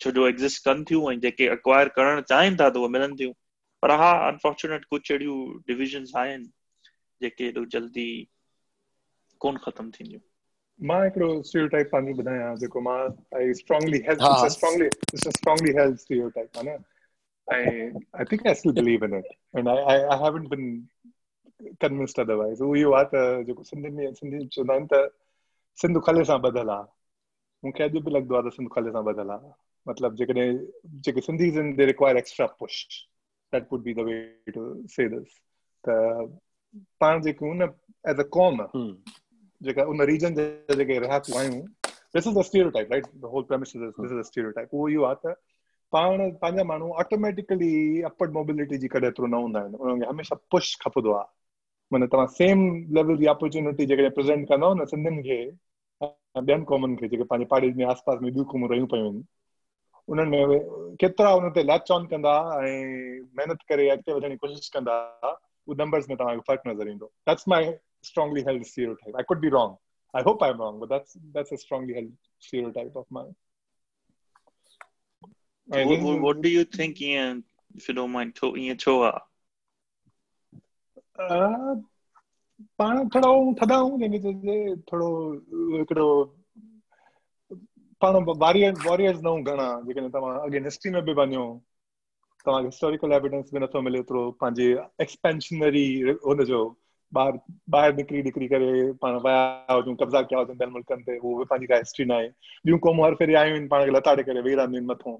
छो 0.00 0.10
जो 0.18 0.26
एग्ज़िस्ट 0.28 0.64
कनि 0.64 0.84
थियूं 0.90 1.12
ऐं 1.12 1.18
जेके 1.26 1.44
एक्वायर 1.52 1.88
करणु 1.98 2.22
चाहिनि 2.32 2.56
था 2.60 2.68
त 2.70 2.76
उहे 2.84 2.88
मिलनि 2.98 3.16
थियूं। 3.20 3.32
पर 3.82 3.90
हा 4.00 4.10
अनफॉर्चुनेट 4.28 4.84
कुझु 4.90 5.12
अहिड़ियूं 5.14 5.38
डिविजन्स 5.72 6.14
आहिनि 6.24 6.50
जेके 7.20 7.48
एॾो 7.48 7.64
जल्दी 7.76 8.08
कोन 9.40 9.56
ख़तम 9.66 9.90
थींदियूं। 9.98 10.20
माँ 10.80 10.98
हिकिड़ो 11.04 11.26
स्टीरियोटाइप 11.48 11.88
पंहिंजो 11.94 12.22
ॿुधायां 12.22 12.54
जेको 12.62 12.80
माँ 12.88 12.96
I 13.40 13.52
strongly 13.60 13.98
held. 14.08 14.32
Strongly 14.56 14.86
it's 14.86 15.26
a 15.26 15.30
strongly 15.40 15.72
held 15.80 15.96
stereotype 16.06 16.58
आहे 16.58 16.68
न? 16.76 16.82
I 17.48 18.24
think 18.32 18.46
I 18.46 18.54
still 18.60 18.72
believe 18.82 19.04
in 19.04 19.14
it 19.18 19.32
and 19.58 19.68
I 19.68 19.82
I 19.94 20.00
I 20.14 20.18
haven't 20.24 20.48
been 20.54 20.68
convinced 21.80 22.20
otherwise 22.20 22.62
उहो 22.62 22.74
इहो 22.82 22.92
आहे 23.00 23.04
त 23.14 23.44
जेको 23.50 23.68
सिंधियुनि 23.72 24.06
में 24.06 24.14
सिंधी 24.22 24.44
चवंदा 24.46 24.74
आहिनि 24.78 24.88
त 24.94 25.06
सिंधु 25.78 26.00
खले 26.08 26.24
सां 26.32 26.38
ॿधल 26.50 26.70
आहे। 26.76 26.86
मूंखे 27.62 27.82
अॼु 27.88 28.00
बि 28.06 28.14
लॻंदो 28.16 28.38
आहे 28.40 28.48
त 28.50 28.54
सिंधु 28.56 28.74
खले 28.78 28.96
सां 28.98 29.04
ॿधल 29.14 29.36
आहे। 29.38 29.54
मतिलबु 29.88 30.16
जेकॾहिं 30.16 30.48
जेके 31.06 31.20
सिंधी 31.26 31.50
आहिनि 31.50 31.72
they 31.76 31.86
require 31.92 32.16
extra 32.16 32.46
push 32.62 32.82
that 33.52 33.68
would 33.72 33.82
be 33.84 33.94
the 33.94 34.06
way 34.08 34.20
to 34.54 34.64
say 34.96 35.08
this 35.16 35.38
त 35.84 35.96
पाण 37.00 37.20
जेके 37.22 37.52
न 37.62 37.70
एज़ 38.14 38.20
अ 38.20 38.28
कॉम 38.38 38.66
जेका 39.60 39.84
उन 39.92 40.02
रीजन 40.12 40.34
जे 40.34 40.46
जेके 40.76 40.98
रहाकूं 41.06 41.38
आहियूं 41.38 41.60
this 42.16 42.26
is 42.26 42.38
the 42.38 42.42
stereotype 42.50 42.92
right 42.92 43.06
the 43.22 43.30
whole 43.34 43.42
premise 43.52 43.76
is 43.76 43.84
this 43.84 44.10
is 44.12 44.18
the 44.20 44.24
stereotype 44.32 44.74
उहो 44.74 44.88
इहो 44.88 45.04
आहे 45.10 45.16
त 45.26 45.36
पाण 45.92 46.30
पंहिंजा 46.40 46.64
माण्हू 46.68 46.88
ऑटोमेटिकली 47.02 47.70
अपवर्ड 48.10 48.32
मोबिलिटी 48.32 48.78
जी 48.78 48.88
कॾहिं 48.94 49.08
एतिरो 49.08 49.26
न 49.26 49.34
हूंदा 49.34 49.60
आहिनि। 49.60 49.76
उन्हनि 49.76 50.00
खे 50.04 50.08
हमेशह 50.10 50.36
पुश 50.50 50.74
खपंदो 50.82 51.12
आहे 51.18 51.26
माना 51.92 52.06
तव्हां 52.12 52.26
सेम 52.38 52.64
लेवल 52.96 53.16
जी 53.22 53.26
अपॉर्चुनिटी 53.32 53.86
जेकॾहिं 53.92 54.10
प्रेज़ेंट 54.18 54.48
कंदव 54.48 54.74
न 54.82 54.84
सिंधियुनि 54.92 55.22
खे 55.28 55.38
ॿियनि 56.40 56.64
क़ौमुनि 56.72 56.96
खे 56.96 57.08
जेके 57.08 57.24
पंहिंजे 57.30 57.48
पाड़े 57.50 57.72
में 57.76 57.84
आस 57.92 58.02
पास 58.06 58.18
में 58.22 58.30
ॿियूं 58.30 58.44
क़ौमूं 58.52 58.68
रहियूं 58.70 58.86
पियूं 58.92 59.06
आहिनि 59.06 59.22
उन्हनि 60.08 60.46
में 60.46 60.96
केतिरा 61.00 61.30
हुन 61.30 61.50
ते 61.58 61.62
लैच 61.72 61.90
ऑन 61.98 62.06
कंदा 62.12 62.36
ऐं 62.68 63.20
महिनत 63.38 63.62
करे 63.68 63.88
अॻिते 63.90 64.12
वधण 64.12 64.30
जी 64.30 64.36
कोशिशि 64.46 64.70
कंदा 64.74 64.96
उहो 65.32 65.74
नंबर्स 65.84 66.08
में 66.08 66.16
तव्हांखे 66.18 66.42
फ़र्क़ु 66.48 66.70
नज़र 66.70 66.90
ईंदो 66.90 67.12
that's 67.28 67.48
my 67.48 67.72
strongly 68.10 68.42
held 68.48 68.64
stereotype 68.72 69.16
I 69.16 69.22
could 69.28 69.40
be 69.40 69.48
wrong 69.58 69.76
I 70.14 70.22
hope 70.22 70.42
I'm 70.42 70.58
wrong, 70.58 70.80
but 70.80 70.88
that's 70.88 71.16
that's 71.32 71.52
a 71.52 71.58
strongly 71.58 71.94
held 71.94 72.12
stereotype 72.40 72.96
of 72.96 73.06
mine. 73.10 73.34
What, 75.68 76.00
what, 76.00 76.20
what 76.20 76.42
do 76.42 76.48
you 76.48 76.64
think, 76.64 77.00
Ian, 77.02 77.44
if 77.74 77.88
you 77.88 77.94
don't 77.94 78.10
mind, 78.10 78.34
to 78.36 78.56
Ian 78.56 78.78
Choa? 78.78 79.20
पाण 82.78 83.08
थोरो 83.14 83.54
थधा 83.54 83.64
थधाऊं 83.64 83.98
जंहिंखे 84.00 84.18
चइजे 84.18 84.76
थोरो 84.90 85.08
हिकिड़ो 85.78 86.06
पाण 88.02 88.16
warrior 88.42 88.74
warriors 88.86 89.20
न 89.24 89.42
घणा 89.42 89.68
जेकॾहिं 89.86 90.10
तव्हां 90.14 90.38
अॻे 90.40 90.58
हिस्ट्री 90.64 90.90
में 90.92 91.04
बि 91.04 91.12
वञो 91.20 91.44
तव्हांखे 92.46 92.66
हिस्टोरिकल 92.66 93.12
एविडेंस 93.12 93.50
बि 93.54 93.60
नथो 93.60 93.80
मिले 93.86 93.98
एतिरो 93.98 94.30
पंहिंजे 94.40 94.66
एक्सपेंशनरी 95.06 95.86
हुनजो 96.26 96.60
ॿाहिरि 97.12 97.38
ॿाहिरि 97.74 97.96
निकिरी 97.96 98.22
निकिरी 98.22 98.46
करे 98.48 98.70
पाण 99.02 99.14
विया 99.26 99.74
हुजूं, 99.74 99.94
कब्ज़ा 100.00 100.20
कया 100.22 100.38
हुजनि 100.38 100.56
ॿियनि 100.58 100.72
मुल्कनि 100.72 101.02
ते, 101.02 101.16
उहो 101.18 101.36
बि 101.38 101.44
पंहिंजी 101.50 101.66
का 101.66 101.76
हिस्ट्री 101.76 102.04
न 102.04 102.12
आहे 102.12 102.26
ॿियूं 102.66 102.78
क़ौमूं 102.86 103.04
हर 103.06 103.14
फेरी 103.20 103.34
आयूं 103.42 103.52
आहिनि, 103.54 103.68
पाण 103.68 103.84
खे 103.84 103.90
लताड़े 103.96 104.22
करे, 104.22 104.40
वेही 104.40 104.56
रहंदियूं 104.56 104.82
आहिनि 104.82 104.92
मथां। 104.92 105.14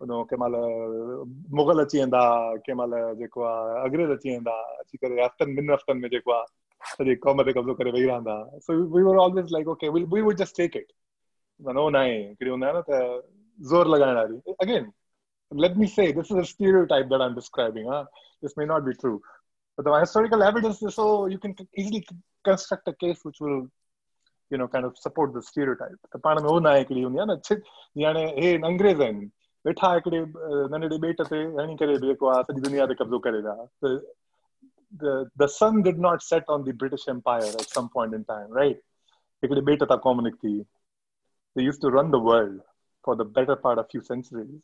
हुन 0.00 0.24
कंहिं 0.32 1.24
मुगल 1.56 1.84
अची 1.84 1.98
वेंदा, 1.98 2.22
कंहिं 2.66 2.76
महिल 2.78 3.14
जेको 3.20 3.42
आहे 3.52 3.80
अंग्रेज़ 3.84 4.10
अची 4.18 4.30
वेंदा, 4.30 4.52
अची 4.80 4.96
करे 4.98 5.22
हफ़्तनि 5.24 5.56
ॿिनि 5.60 5.72
हफ़्तनि 5.72 6.00
में 6.00 6.08
जेको 6.10 6.32
आहे 6.32 6.46
सॼी 6.96 7.14
क़ौम 7.24 7.42
ते 7.42 7.52
कब्ज़ो 7.52 7.74
करे 7.80 7.90
वेही 7.90 8.04
रहंदा। 8.06 8.36
So 8.66 8.74
we 8.96 9.02
were 9.02 9.16
always 9.24 9.52
like 9.52 9.68
okay 9.76 9.88
we 9.98 10.20
would 10.20 10.36
just 10.44 10.56
take 10.56 10.76
it 10.76 10.92
माना 11.59 11.89
न 11.89 11.95
आहे 11.95 12.17
हिकिड़ी 12.27 12.51
हूंदा 12.51 12.67
आहे 12.67 12.77
न 12.77 12.81
त 12.89 13.23
ज़ोर 13.69 13.87
लॻाइण 13.95 14.15
वारी 14.15 14.55
again 14.61 14.91
let 15.51 15.77
me 15.77 15.87
say 15.87 16.11
this 16.13 16.31
is 16.31 16.37
a 16.37 16.45
stereotype 16.45 17.09
that 17.09 17.21
I'm 17.21 17.35
describing. 17.35 17.87
Huh? 17.87 18.05
This 18.41 18.55
may 18.57 18.65
not 18.65 18.85
be 18.85 18.93
true. 18.93 19.21
But 19.77 19.85
the 19.85 19.99
historical 19.99 20.43
evidence 20.43 20.81
is 20.81 20.95
so 20.95 21.25
you 21.25 21.37
can 21.37 21.55
easily 21.77 22.07
construct 22.45 22.87
a 22.87 22.93
case 22.93 23.19
which 23.23 23.39
will, 23.41 23.67
you 24.51 24.57
know, 24.57 24.67
kind 24.67 24.85
of 24.85 24.97
support 24.97 25.33
the 25.33 25.41
stereotype. 25.41 25.97
त 26.13 26.21
पाण 26.23 26.41
में 26.41 26.49
हो 26.49 26.59
न 26.59 26.67
आहे 26.67 26.79
हिकिड़ी 26.79 27.01
हूंदी 27.01 27.19
आहे 27.19 27.27
न 27.33 27.37
छित 27.45 27.63
याने 27.97 28.23
हे 28.39 28.55
अंग्रेज़ 28.71 29.01
आहिनि 29.03 29.29
वेठा 29.65 29.93
हिकिड़े 29.93 30.19
नंढड़े 30.71 30.97
ॿेट 31.07 31.21
ते 31.29 31.43
हणी 31.61 31.75
करे 31.83 31.97
जेको 32.07 32.27
आहे 32.27 32.43
सॼी 32.43 32.61
दुनिया 32.61 32.85
ते 32.85 32.95
कब्ज़ो 33.03 33.19
करे 33.27 33.41
विया 33.41 33.55
त 33.83 34.01
the 35.01 35.29
the 35.41 35.47
sun 35.47 35.81
did 35.81 35.99
not 35.99 36.21
set 36.21 36.43
on 36.53 36.63
the 36.63 36.73
British 36.73 37.07
Empire 37.07 37.51
at 37.59 37.69
some 37.69 37.87
point 37.89 38.13
in 38.13 38.23
time, 38.25 38.49
right? 38.61 38.79
हिकिड़े 39.43 39.61
ॿेट 39.71 39.83
तां 39.89 39.97
क़ौम 39.97 40.21
निकिती 40.27 40.59
they 41.55 41.63
used 41.63 41.81
to 41.81 41.89
run 41.89 42.11
the 42.11 42.19
world 42.19 42.59
for 43.03 43.15
the 43.15 43.25
better 43.25 43.55
part 43.55 43.77
of 43.79 43.89
few 43.89 44.01
centuries. 44.01 44.61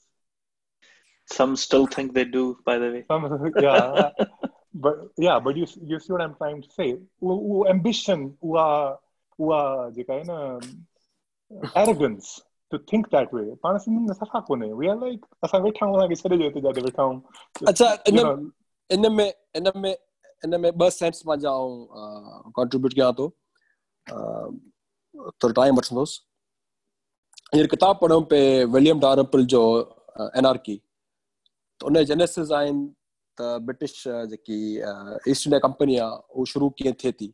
Some 1.28 1.56
still 1.58 1.88
think 1.88 2.14
they 2.14 2.24
do, 2.24 2.58
by 2.66 2.78
the 2.78 2.90
way. 2.92 3.04
Some, 3.08 3.24
yeah, 3.60 4.12
but 4.74 4.96
yeah, 5.18 5.40
but 5.40 5.58
you 5.58 5.66
you 5.84 6.00
see 6.00 6.14
what 6.14 6.22
I'm 6.22 6.36
trying 6.36 6.62
to 6.62 6.70
say. 6.72 6.90
वो 7.22 7.66
ambition, 7.70 8.38
वो 8.44 8.68
वो 9.40 9.58
जेका 9.96 10.14
है 10.14 10.24
ना 10.30 10.38
arrogance 11.82 12.30
to 12.72 12.78
think 12.92 13.10
that 13.12 13.34
way. 13.34 13.46
पाण 13.64 13.78
सिंधियुनि 13.78 14.08
में 14.08 14.14
सफ़ा 14.14 14.40
कोन्हे. 14.48 14.70
We 14.82 14.88
are 14.94 15.00
like 15.02 15.24
असां 15.44 15.62
वेठा 15.62 15.86
आहियूं 15.86 16.00
असांखे 16.00 16.16
छॾे 16.22 16.36
ॾियो 16.38 16.48
हिते 16.48 16.62
जाते 16.62 16.82
वेठा 16.82 17.04
आहियूं. 17.04 17.20
अच्छा 17.68 17.88
इन 18.08 18.18
इन 18.92 19.12
में 19.16 19.34
इन 19.56 19.72
में 19.76 19.96
इन 20.46 20.60
में 20.62 20.72
ॿ 20.72 20.90
सेंस 20.92 21.22
पंहिंजा 21.28 21.50
आऊं 21.50 22.52
कंट्रीब्यूट 22.58 22.94
कयां 22.94 23.12
थो 23.20 23.28
थोरो 25.44 25.54
टाइम 25.62 25.78
वठंदुसि 25.78 26.20
हींअर 27.53 27.67
किताब 27.69 27.99
पढ़ियो 28.01 28.21
पे 28.29 28.39
विलियम 28.75 29.01
डारपल 29.01 29.45
जो 29.53 29.61
एनआरकी 30.39 30.77
त 31.81 31.85
उन 31.85 32.03
जेनेसिस 32.11 32.53
आहिनि 32.59 32.87
त 33.39 33.49
ब्रिटिश 33.67 33.93
जेकी 34.31 34.57
ईस्ट 35.33 35.47
इंडिया 35.47 35.59
कंपनी 35.65 35.97
आहे 36.05 36.17
उहो 36.33 36.45
शुरू 36.53 36.69
कीअं 36.79 36.93
थिए 37.03 37.13
थी 37.21 37.29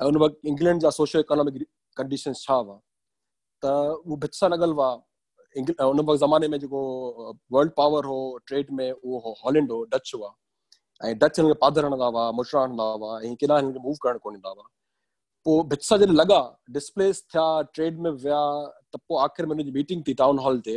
ऐं 0.00 0.06
उन 0.08 0.16
वक़्तु 0.22 0.48
इंग्लैंड 0.48 0.80
जा 0.80 0.90
सोशो 0.96 1.20
इकोनॉमिक 1.20 1.62
कंडीशन 1.96 2.32
छा 2.42 2.54
हुआ 2.54 2.76
त 3.62 3.72
उहो 4.04 4.16
भित 4.26 4.34
सां 4.40 4.50
लॻल 4.50 4.72
हुआ 4.80 4.90
उन 5.56 6.00
वक़्तु 6.00 6.16
ज़माने 6.26 6.48
में 6.54 6.58
जेको 6.66 6.82
वर्ल्ड 7.56 7.72
पावर 7.80 8.10
हो 8.12 8.20
ट्रेड 8.46 8.70
में 8.80 8.90
उहो 8.90 9.18
हो 9.26 9.34
हॉलैंड 9.44 9.72
हो 9.72 9.82
डच 9.94 10.12
हुआ 10.14 10.32
ऐं 11.00 11.16
डच 11.24 11.40
हिनखे 11.40 11.58
पादर 11.64 11.84
हणंदा 11.84 12.12
हुआ 12.12 12.30
मुछड़ा 12.42 12.62
हणंदा 12.62 12.90
हुआ 12.98 13.20
ऐं 13.20 13.34
केॾा 13.44 13.58
हिनखे 13.60 13.86
मूव 13.88 13.96
करणु 14.04 14.24
कोन 14.28 14.34
ईंदा 14.40 14.56
हुआ 14.56 14.68
पोइ 15.46 15.62
भित 15.70 15.82
सां 15.82 15.98
जॾहिं 15.98 16.14
लॻा 16.16 16.40
डिस्प्लेस 16.74 17.22
थिया 17.34 17.46
ट्रेड 17.74 17.98
में 18.04 18.10
विया 18.10 18.42
त 18.92 19.00
पोइ 19.08 19.22
आख़िर 19.22 19.46
में 19.46 19.54
हुनजी 19.56 19.70
मीटिंग 19.72 20.02
थी 20.08 20.14
टाउन 20.20 20.38
हॉल 20.44 20.60
ते 20.68 20.76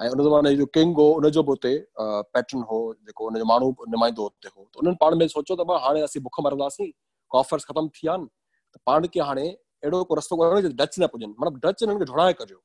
ऐं 0.00 0.08
उन 0.10 0.22
ज़माने 0.24 0.54
जो 0.56 0.66
किंग 0.76 0.94
हो 0.96 1.06
उनजो 1.20 1.42
बि 1.42 1.50
हुते 1.50 1.72
पैटर्न 2.00 2.62
हो 2.70 2.78
जेको 2.94 3.28
हुनजो 3.28 3.44
माण्हू 3.52 3.70
नुमाइंदो 3.94 4.22
हुते 4.22 4.48
हो। 4.48 4.64
त 4.64 4.78
उन्हनि 4.82 4.96
पाण 5.00 5.16
में 5.18 5.26
सोचियो 5.34 5.56
त 5.62 5.80
हाणे 5.84 6.00
असीं 6.08 6.22
बुख 6.22 6.40
मरंदासीं 6.46 6.90
कॉफर्स 7.30 7.64
ख़तमु 7.70 7.88
थी 7.88 8.00
विया 8.06 8.12
आहिनि 8.14 8.28
त 8.74 8.80
पाण 8.86 9.06
खे 9.14 9.20
हाणे 9.30 9.48
अहिड़ो 9.48 10.02
को 10.04 10.14
रस्तो 10.20 10.36
कढणो 10.42 10.74
डच 10.84 10.98
न 11.00 11.06
पुॼनि 11.12 11.26
मतिलबु 11.26 11.66
डच 11.68 11.82
हिननि 11.82 11.98
खे 11.98 12.12
ढोड़ाए 12.12 12.32
कजो 12.40 12.58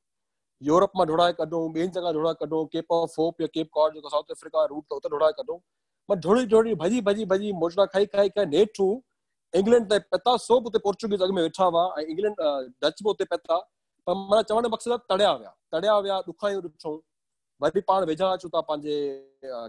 यूरोप 0.62 0.92
माँ 0.98 1.06
ढोड़ाए 1.08 1.34
कढूं 1.42 1.62
ॿियनि 1.76 1.92
जॻह 1.98 2.12
ढोड़ाए 2.18 2.36
कढूं 2.40 2.66
केप 2.74 2.92
ऑफ़ 2.92 3.14
होप 3.20 3.42
या 3.42 3.48
केप 3.54 3.70
कॉड 3.74 3.94
जेको 4.00 4.10
साउथ 4.16 4.32
अफ्रीका 4.36 4.66
रूट 4.72 4.84
त 4.84 5.00
उते 5.00 5.10
ढोड़ाए 5.16 5.38
कढूं 5.40 5.58
माँ 6.10 6.18
ढोड़ी 6.26 6.46
ढोड़ी 6.56 6.74
भॼी 6.84 7.02
भॼी 7.10 7.26
भॼी 7.34 7.52
मोजड़ा 7.64 7.86
खाई 7.94 8.06
खाई 8.16 8.30
खाई 8.36 8.46
नेठू 8.56 8.90
इंग्लैंड 9.54 9.86
ते 9.92 10.00
पता, 10.14 10.36
सो 10.38 10.60
बि 10.60 10.68
उते 10.68 10.80
पोर्चुगीज़ 10.80 11.24
अॻ 11.24 11.32
में 11.36 11.42
वेठा 11.44 11.66
हुआ 11.66 11.84
इंग्लैंड 12.00 12.36
डच 12.84 13.04
बि 13.04 13.10
उते 13.10 13.26
पता। 13.34 13.58
पर 14.08 14.14
माना 14.16 14.42
चवण 14.42 14.64
जो 14.64 14.70
मक़सदु 14.70 14.98
तड़िया 15.10 15.32
विया 15.34 15.54
तड़िया 15.74 15.98
विया 16.00 16.18
ॾुखायूं 16.28 16.62
ॾिठूं। 16.64 16.98
वरी 17.62 17.82
पाण 17.88 18.06
वेझा 18.06 18.28
अचूं 18.34 18.50
था 18.50 18.62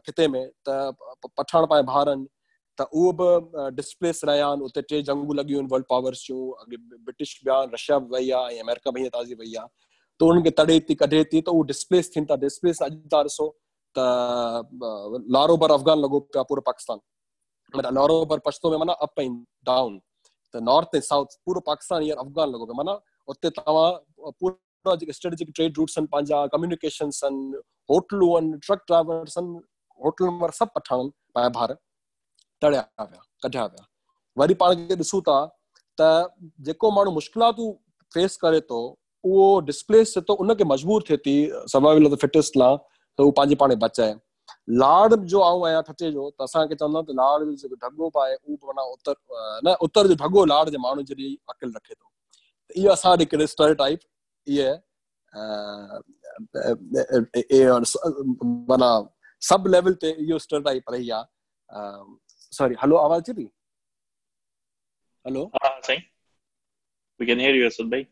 खिते 0.06 0.28
में, 0.28 0.50
त 0.68 0.94
पठाण 1.38 1.66
पंहिंजे 1.66 1.86
भाउरनि 1.86 2.26
त 2.78 2.86
उहो 2.94 3.12
बि 3.20 3.70
डिस्प्लेस 3.76 4.20
रहिया 4.24 4.48
उते 4.68 4.82
टे 4.90 5.02
जंगूं 5.08 5.36
लॻियूं 5.36 5.58
आहिनि 5.60 5.68
वर्ल्ड 5.72 5.86
पावर्स 5.90 6.26
जूं। 6.26 6.40
अॻे 6.64 6.76
ब्रिटिश 6.76 7.40
ॿिया, 7.46 7.62
रशिया 7.74 7.98
बि 7.98 8.30
अमेरिका 8.60 8.90
बि 8.90 9.00
हीअं 9.00 9.10
ताज़ी 9.16 9.34
वई 9.34 9.54
आहे। 9.54 9.68
त 10.20 10.52
तड़े 10.58 10.78
थी, 10.88 10.94
कढे 10.94 11.24
थी, 11.32 11.40
त 11.40 11.50
डिस्प्लेस 11.72 12.14
थियनि 12.16 12.26
था। 12.30 12.36
डिस्प्लेस 12.46 12.82
अॼु 12.82 12.96
था 13.14 13.22
त 13.94 13.98
लारोबर 15.36 15.72
अफ़गान 15.72 15.98
लॻो 16.00 16.18
पियो 16.20 16.40
आहे 16.40 16.44
पूरो 16.48 16.62
पाकिस्तान। 16.66 16.98
माना 17.76 17.90
लारोबर 18.00 18.38
पछतो 18.46 18.70
में 18.70 18.78
माना 18.78 18.92
अप 19.06 19.20
ऐं 19.20 19.32
डाउन 19.66 19.98
त 20.54 20.62
नॉर्थ 20.68 20.94
ऐं 20.96 21.00
साउथ 21.08 21.36
पूरो 21.46 21.60
पाकिस्तान 21.66 22.02
हींअर 22.02 22.18
अफ़गान 22.24 22.48
लॻो 22.52 22.64
पियो 22.66 22.76
माना। 22.82 22.98
उते 23.28 23.50
तव्हां 23.58 24.30
पूरा 24.40 24.94
जेके 24.96 25.12
स्ट्रेटेजिक 25.12 25.50
ट्रेड 25.56 25.78
रूट्स 25.78 25.98
आहिनि 25.98 26.08
पंहिंजा 26.12 26.46
कम्युनिकेशन्स 26.54 27.24
आहिनि 27.24 27.60
होटलूं 27.90 28.30
आहिनि 28.36 28.58
ट्रक 28.66 28.82
ड्राइवर्स 28.86 29.38
आहिनि 29.38 29.60
होटलुनि 30.00 30.38
वारा 30.40 30.56
सभु 30.58 30.78
पठान 30.78 31.08
पंहिंजा 31.34 31.48
भार 31.58 31.76
तड़िया 32.62 32.80
विया 33.00 33.22
कढिया 33.44 33.64
विया 33.64 33.86
वरी 34.36 34.54
पाण 34.62 34.74
खे 34.88 34.96
ॾिसूं 35.04 35.20
था 35.28 35.38
त 35.98 36.08
जेको 36.66 36.90
माण्हू 36.96 37.12
मुश्किलातूं 37.14 37.72
फेस 38.12 38.36
करे 38.44 38.60
थो 38.70 38.80
उहो 39.24 39.46
डिस्प्लेस 39.68 40.14
थो 40.28 40.34
उनखे 40.44 40.64
मजबूर 40.64 41.04
थिए 41.08 41.16
थी 41.26 41.36
सर्वाइवल 41.74 42.06
ऑफ़ 42.06 42.14
द 42.14 42.18
फिटेस्ट 42.26 42.58
त 43.18 43.76
बचाए 43.84 44.14
लाड़ 44.82 45.14
जो 45.14 45.40
आऊँ 45.40 45.64
आहियाँ 45.66 45.82
ठटे 45.88 46.10
जो 46.12 46.28
त 46.30 46.42
असांखे 46.42 46.74
चवंदा 46.74 47.02
त 47.12 47.16
लाड़ 47.20 47.42
जो 47.44 47.54
जेको 47.62 47.76
ढगो 47.86 48.08
पाए 48.18 48.34
उहो 48.34 48.66
माना 48.72 48.82
उतर 48.96 49.14
न 49.68 49.74
उतर 49.88 50.06
जो 50.08 50.14
ढगो 50.24 50.44
लाड़ 50.54 50.68
जे 50.68 50.78
माण्हू 50.86 51.02
जहिड़ी 51.10 51.36
अकिल 51.54 51.72
रखे 51.76 51.94
थो। 51.94 52.10
इहो 52.76 52.90
असां 52.92 53.16
हिकिड़े 53.18 53.46
स्टर 53.46 53.74
टाइप 53.82 54.00
इहे 54.46 54.70
माना 58.70 58.90
सब 59.42 59.64
लेवल 59.74 59.94
ते 60.04 60.10
इहो 60.26 60.38
स्टर 60.46 60.62
टाइप 60.62 60.90
रही 60.90 61.10
आहे। 61.18 61.24
सॉरी 62.52 62.74
हलो 62.82 62.96
आवाज़ 62.96 63.22
अचे 63.22 63.32
पई 63.32 63.48
हलो? 65.26 65.44
हा 65.62 65.68
Sai. 65.86 66.00
We 67.20 67.26
can 67.26 67.40
hear 67.40 67.54
you 67.56 67.66
Asad 67.68 67.90
भाई। 67.90 68.04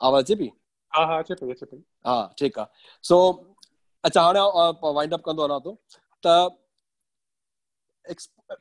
आवाज़ 0.00 0.24
अचे 0.24 0.34
पई 0.40 0.50
हा 0.92 1.04
हा 1.06 1.18
अचे 1.22 1.34
पई 1.40 1.50
अचे 1.52 1.66
पई 1.66 1.78
हा 2.06 2.16
ठीकु 2.38 2.60
आहे। 2.60 2.68
सो 3.04 3.16
अच्छा 4.08 4.22
हाणे 4.22 4.40
वाइंड 4.94 5.14
अप 5.14 5.22
कंदो 5.26 5.46
वञा 5.46 5.58
थो 5.66 5.76
त 6.24 6.38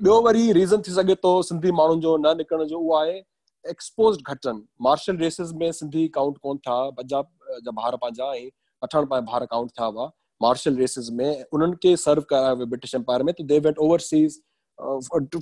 ॿियो 0.04 0.22
वरी 0.22 0.52
रीज़न 0.54 0.82
थी 0.88 0.92
सघे 0.92 1.16
थो 1.24 1.32
सिंधी 1.50 1.72
माण्हुनि 1.72 2.02
जो 2.02 2.16
न 2.18 2.38
निकिरण 2.38 2.64
जो 2.68 2.80
उहो 2.80 2.96
आहे 2.96 3.18
एक्सपोज़ 3.66 4.18
घटि 4.32 4.52
मार्शल 4.82 5.18
रेसिस 5.18 5.52
में 5.62 5.72
सिंधी 5.72 6.08
काउंट 6.18 6.38
कोन 6.38 6.58
था, 6.58 6.90
पंजाब, 6.90 7.28
जा 7.66 7.72
ॿार 7.84 7.96
पंहिंजा 7.96 8.26
ऐं 8.34 8.50
पंहिंजा 8.82 9.20
ॿार 9.34 9.46
काउंट 9.46 9.72
थिया 9.72 9.88
हुआ। 9.88 10.12
मार्शल 10.42 10.76
रेसिस 10.78 11.10
में 11.20 11.46
उन्हनि 11.54 11.76
खे 11.84 11.96
सर्व 11.98 12.22
करायो 12.30 12.56
वियो 12.56 12.66
ब्रिटिश 12.68 12.96
एम्पायर 12.96 13.24
में, 13.24 13.34
त 13.34 13.42
they 13.42 13.60
went 13.60 13.78
overseas 13.88 14.40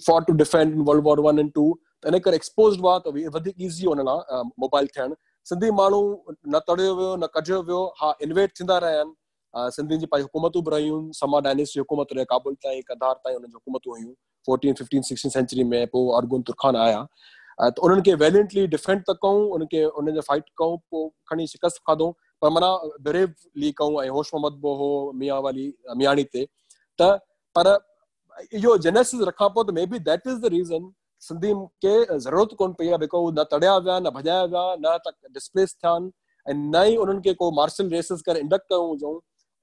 for 0.08 0.24
to 0.24 0.34
defend 0.34 0.74
in 0.74 0.82
world 0.88 1.04
war 1.06 1.20
one 1.28 1.40
and 1.40 1.52
two 1.54 1.68
त 2.04 2.14
इन 2.14 2.20
करे 2.20 2.36
एक्सपोज़ 2.36 2.80
हुआ, 2.80 2.98
त 3.00 3.08
वधीक 3.36 3.56
ईज़ी 3.62 3.86
हुन 3.88 4.06
लाइ 4.10 4.42
मोबाइल 4.60 4.88
थियणु। 4.98 5.16
सिंधी 5.48 5.72
माण्हू 5.72 6.02
न 6.48 6.60
तड़ियो 6.68 6.96
वियो, 6.96 7.16
न 7.16 7.28
कढियो 7.36 7.62
वियो, 7.64 7.84
हा 8.02 8.14
इन्वेट 8.22 8.60
थींदा 8.60 8.78
रहिया 8.78 9.00
आहिनि। 9.00 9.14
सिंधियुनि 9.56 10.00
जी, 10.00 10.06
पंहिंजी 10.06 10.24
हुकूमतूं 10.24 10.64
बि 10.64 10.72
रहियूं 10.72 11.00
समा 11.16 11.40
डायनेस 11.40 11.74
जी 11.74 11.80
हुकूमत 11.80 12.08
रहे 12.14 12.26
काबुल 12.32 12.56
ताईं 12.64 12.82
कदार 12.90 13.14
ताईं 13.14 13.36
हुनजी 13.36 13.54
हुकूमतूं 13.54 13.98
हुयूं 13.98 14.14
फोर्टीन 14.48 14.74
फिफ्टीन 14.74 15.02
सिक्सटीन 15.02 15.32
सेंचुरी 15.32 15.64
में 15.64 15.88
पोइ 15.88 16.16
अरगुन 16.18 16.42
तुर्खान 16.50 16.76
आया। 16.76 17.02
त 17.60 17.80
उन्हनि 17.80 18.02
खे 18.06 18.14
वेलियंटली 18.22 18.66
डिफेंड 18.68 19.04
त 19.10 19.16
कयूं 19.26 19.50
उनखे 19.58 19.84
उनखे 20.00 20.22
फाइट 20.22 20.44
कयूं, 20.62 20.78
पोइ 20.92 21.10
खणी 21.30 21.48
शिकस्त 21.48 21.78
खाधऊं, 21.88 22.12
पर 22.42 22.50
माना 22.50 22.72
ब्रेवली 23.02 23.72
कयूं, 23.80 24.04
ऐं 24.04 24.10
होश 24.10 24.32
मोहम्मद 24.34 24.60
बि 24.66 24.74
हो 24.80 24.90
मियाँ 25.16 25.40
वाली, 25.42 25.74
मियाणी 25.98 26.24
ते। 26.34 26.46
त 27.00 27.20
पर 27.56 27.68
इहो 28.54 28.78
जेनेसिस 28.84 29.22
रखां 29.32 29.50
पोइ 29.56 29.64
त 29.64 29.74
maybe 29.88 30.00
that 30.10 30.28
is 30.28 30.40
the 30.40 30.52
reason 30.54 30.92
Sindhi 31.24 31.54
खे 31.84 31.94
ज़रूरत 32.20 32.56
कोन 32.60 32.74
पई 32.80 32.88
आहे 32.88 32.98
बिको 32.98 33.20
न 33.32 33.44
तड़िया 33.52 33.78
विया, 33.78 34.00
न 34.00 34.10
भॼाया 34.12 34.44
विया, 34.44 34.66
न 34.80 34.98
त 35.08 35.16
डिस्प्लेस 35.34 35.76
थिया 35.80 35.92
आहिनि, 35.92 36.12
ऐं 36.46 36.54
न 36.54 36.84
ई 36.92 36.96
उन्हनि 37.06 37.22
खे 37.22 37.34
को 37.40 37.52
मार्शल 37.62 37.90
रेसिस 37.90 38.22
करे 38.22 38.40
इंडक्ट 38.40 38.68
कयूं 38.70 38.88
हुजऊं। 38.90 39.16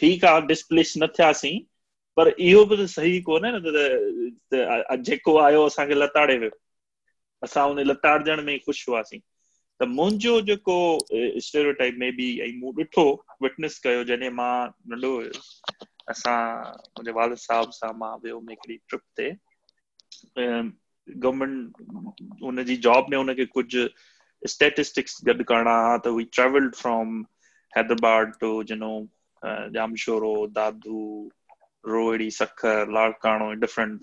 ठीकु 0.00 0.26
आहे 0.26 0.40
डिस्प्लेस 0.52 0.94
न 1.02 1.06
थियासीं 1.18 1.58
पर 2.16 2.28
इहो 2.48 2.64
बि 2.72 2.86
सही 2.94 3.20
कोन्हे 3.28 3.52
न, 3.52 3.60
त 4.52 5.00
जेको 5.10 5.36
आयो 5.46 5.64
असांखे 5.66 5.94
लताड़े 6.04 6.36
वियो। 6.38 6.50
असां 7.42 7.64
उन 7.70 7.78
लताड़जण 7.86 8.42
में 8.46 8.58
ख़ुशि 8.66 8.84
हुआसीं। 8.88 9.20
त 9.80 9.86
मुंहिंजो 9.98 10.40
जेको 10.48 10.74
स्टेरियोटाइप 11.46 11.94
में 12.02 12.10
बि 12.16 12.26
ऐं 12.46 12.50
मूं 12.60 12.72
ॾिठो 12.80 13.04
विटनेस 13.42 13.78
कयो, 13.86 14.04
जॾहिं 14.10 14.30
माँ 14.40 14.54
नंढो 14.92 15.14
हुयुसि, 15.14 15.60
असां 16.14 16.38
मुंहिंजे 16.74 17.12
वाल 17.20 17.34
साहिब 17.46 17.70
सां 17.80 17.92
माँ 18.02 18.16
वियो 18.24 18.34
हुउमि 18.38 18.52
हिकिड़ी 18.52 18.76
ट्रिप 18.88 19.02
ते। 19.20 19.30
गवर्मेंट 21.08 21.80
हुनजी 22.42 22.76
जॉब 22.88 23.06
में 23.10 23.16
हुनखे 23.18 23.44
कुझु 23.56 23.86
स्टेटिस्टिक्स 24.42 25.20
गॾु 25.28 25.44
करणा 25.50 25.74
हुआ 25.86 25.96
त 26.04 26.12
we 26.18 26.24
travelled 26.38 26.74
from 26.82 27.16
Hyderabad 27.76 28.32
to 28.40 28.52
you 28.70 28.76
know 29.44 29.52
Jamshoro 29.74 30.32
Dadu 30.56 31.02
Rohri 31.84 32.30
Sukkur 32.38 32.90
Larkana 32.96 33.52
different 33.60 34.02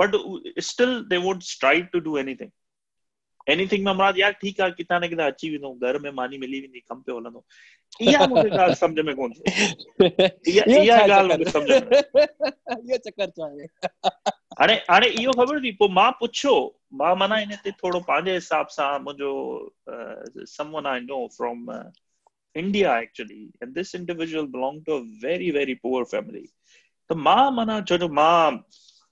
but 0.00 0.16
still 0.70 1.00
they 1.10 1.16
would 1.26 1.42
strive 1.42 1.86
to 1.92 2.00
do 2.08 2.16
anything 2.18 2.50
anything 3.46 3.84
में 3.84 3.92
मुराद 3.92 4.18
यार 4.18 4.32
ठीकु 4.42 4.62
आहे 4.62 4.72
किथां 4.72 5.00
न 5.04 5.08
किथां 5.08 5.30
अची 5.30 5.50
वेंदो 5.50 5.72
घर 5.86 5.98
में 6.02 6.10
मानी 6.18 6.38
मिली 6.38 6.60
वेंदी 6.60 6.80
कम 6.80 7.00
पियो 7.06 7.18
हलंदो 7.18 7.44
इहा 8.10 8.24
मूंखे 8.26 8.50
ॻाल्हि 8.56 8.74
सम्झ 8.80 8.98
में 9.06 9.14
कोन 9.16 9.32
थी 10.46 10.58
इहा 10.58 10.98
ॻाल्हि 11.00 11.28
मूंखे 11.28 11.50
सम्झ 11.50 11.70
में। 11.70 11.96
हाणे 14.60 14.74
हाणे 14.90 15.06
इहो 15.20 15.32
ख़बर 15.32 15.60
थी 15.64 15.70
पोइ 15.80 15.88
माँ 15.92 16.10
पुछियो 16.20 16.54
माँ 17.00 17.14
माना 17.16 17.38
इन 17.40 17.54
ते 17.64 17.70
थोरो 17.82 18.00
पंहिंजे 18.08 18.34
हिसाब 18.34 18.66
सां 18.76 18.88
मुंहिंजो 19.04 20.44
someone 20.54 20.86
I 20.86 21.00
know 21.00 21.26
from 21.36 21.70
India 22.54 22.98
actually 23.00 23.42
and 23.62 23.72
this 23.74 23.94
individual 23.94 24.46
belong 24.56 24.84
to 24.84 24.98
a 24.98 25.02
very 25.26 25.50
very 25.50 25.74
poor 25.82 26.04
family 26.12 26.46
त 27.10 27.16
माँ 27.28 27.50
माना 27.50 27.80
छो 27.88 27.98
जो 27.98 28.08
माँ 28.20 28.50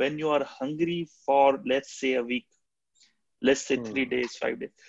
When 0.00 0.18
you 0.22 0.32
are 0.38 0.42
hungry 0.56 0.96
for 1.26 1.60
let's 1.72 1.92
see 2.00 2.14
a 2.16 2.24
week 2.32 2.44
let's 3.42 3.62
see 3.68 3.76
three 3.84 4.04
days 4.10 4.38
five 4.40 4.56
days 4.64 4.88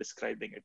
describing 0.00 0.58
it 0.58 0.64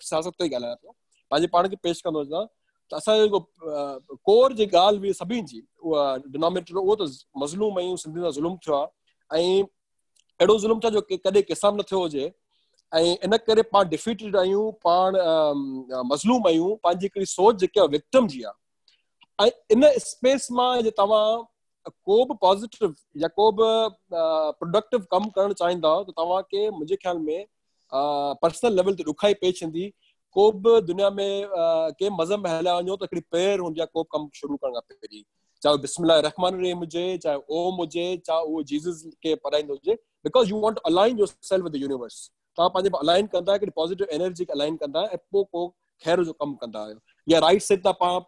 सियासत 0.00 0.42
ॻाल्हायां 0.42 0.76
पियो 0.76 0.92
पंहिंजे 1.30 1.48
पाण 1.52 1.68
खे 1.68 1.76
पेश 1.82 2.00
कंदो 2.06 2.20
आहियाँ 2.20 2.44
त 2.90 2.94
असांजो 2.94 3.24
जेको 3.24 3.40
कोर 4.30 4.52
जी 4.58 4.66
ॻाल्हि 4.66 4.98
हुई 4.98 5.12
सभिनि 5.20 5.42
जी 5.52 5.62
उहा 5.82 6.04
डिनोमिनेटर 6.26 6.76
उहो 6.82 6.96
त 6.96 7.08
मज़लूम 7.44 7.78
आहियूं 7.78 7.96
सिंधी 8.02 8.20
सां 8.20 8.30
ज़ुल्म 8.40 8.56
थियो 8.66 8.74
आहे 8.80 9.40
ऐं 9.42 9.62
अहिड़ो 9.62 10.58
ज़ुल्म 10.58 10.78
थियो 10.80 10.90
जो 10.90 11.00
कॾहिं 11.24 11.42
किसान 11.42 11.74
न 11.80 11.82
थियो 11.90 12.00
हुजे। 12.00 12.32
ऐं 12.92 13.16
इन 13.24 13.36
करे 13.46 13.62
पाण 13.72 13.88
डिफीटेड 13.88 14.36
आहियूं 14.36 14.70
पाण 14.86 15.16
मज़लूम 16.12 16.46
आहियूं 16.48 16.76
पंहिंजी 16.84 17.06
हिकिड़ी 17.06 17.26
सोच 17.26 17.56
जेकी 17.64 17.80
आहे 17.80 17.88
विक्टम 17.96 18.26
जी 18.34 18.42
आहे 18.50 19.46
ऐं 19.46 19.50
इन 19.76 19.88
स्पेस 20.04 20.48
माँ 20.58 20.70
जे 20.82 20.90
तव्हां 20.98 21.26
को 21.86 22.24
बि 22.24 22.34
पॉज़िटिव 22.40 22.94
या 23.22 23.28
को 23.40 23.50
बि 23.58 23.66
प्रोडक्टिव 24.12 25.06
कमु 25.10 25.30
करणु 25.34 25.54
चाहींदा, 25.54 25.90
त 26.02 26.10
तव्हांखे 26.18 26.70
मुंहिंजे 26.70 26.96
ख़्याल 26.96 27.18
में 27.18 27.46
पर्सनल 27.92 28.76
लेवल 28.76 28.94
ते 28.94 29.04
ॾुखाई 29.10 29.34
पेश 29.40 29.62
ईंदी 29.62 29.88
को 30.36 30.50
बि 30.52 30.80
दुनिया 30.86 31.10
में 31.10 31.48
कंहिं 31.48 32.10
मज़हब 32.18 32.44
में 32.44 32.50
हलिया 32.50 32.74
वञो 32.78 32.96
त 32.96 33.02
हिकिड़ी 33.02 33.20
प्रेयर 33.30 33.60
हूंदी 33.60 33.80
आहे, 33.80 33.86
को 33.92 34.02
बि 34.02 34.08
कमु 34.12 34.28
शुरू 34.34 34.56
करण 34.56 34.72
खां 34.72 34.80
पहिरीं 34.90 35.22
चाहे 35.62 35.76
बिस्मिल्लाह 35.82 36.18
रहमान 36.20 36.60
रहीम 36.60 36.78
हुजे, 36.78 37.04
चाहे 37.18 37.36
ओम 37.50 37.74
हुजे, 37.80 38.06
चाहे 38.26 38.40
उहो 38.40 38.62
जीज़स 38.70 39.04
खे 39.22 39.34
पढ़ाईंदो 39.44 39.74
हुजे 39.74 39.94
because 40.24 40.50
you 40.50 40.60
want 40.60 40.78
align 40.86 41.18
yourself 41.28 41.64
with 41.64 41.76
universe 41.82 42.18
तव्हां 42.58 42.70
पंहिंजे 42.74 42.98
अलाइन 42.98 43.26
कंदा 43.32 43.52
हिकिड़ी 43.52 43.72
पॉज़िटिव 43.76 44.06
एनर्जी 44.12 44.44
खे 44.44 44.52
अलाइन 44.52 44.76
कंदा 44.82 45.00
ऐं 45.14 45.18
पोइ 45.32 45.44
को 45.52 45.66
ख़ैर 46.02 46.22
जो 46.24 46.32
कमु 46.32 46.54
कंदा 46.62 46.80
आहियो। 46.80 47.00
या 47.28 47.38
राइट 47.40 47.62
साइड 47.62 47.82
तां 47.84 47.92
पाण 48.02 48.20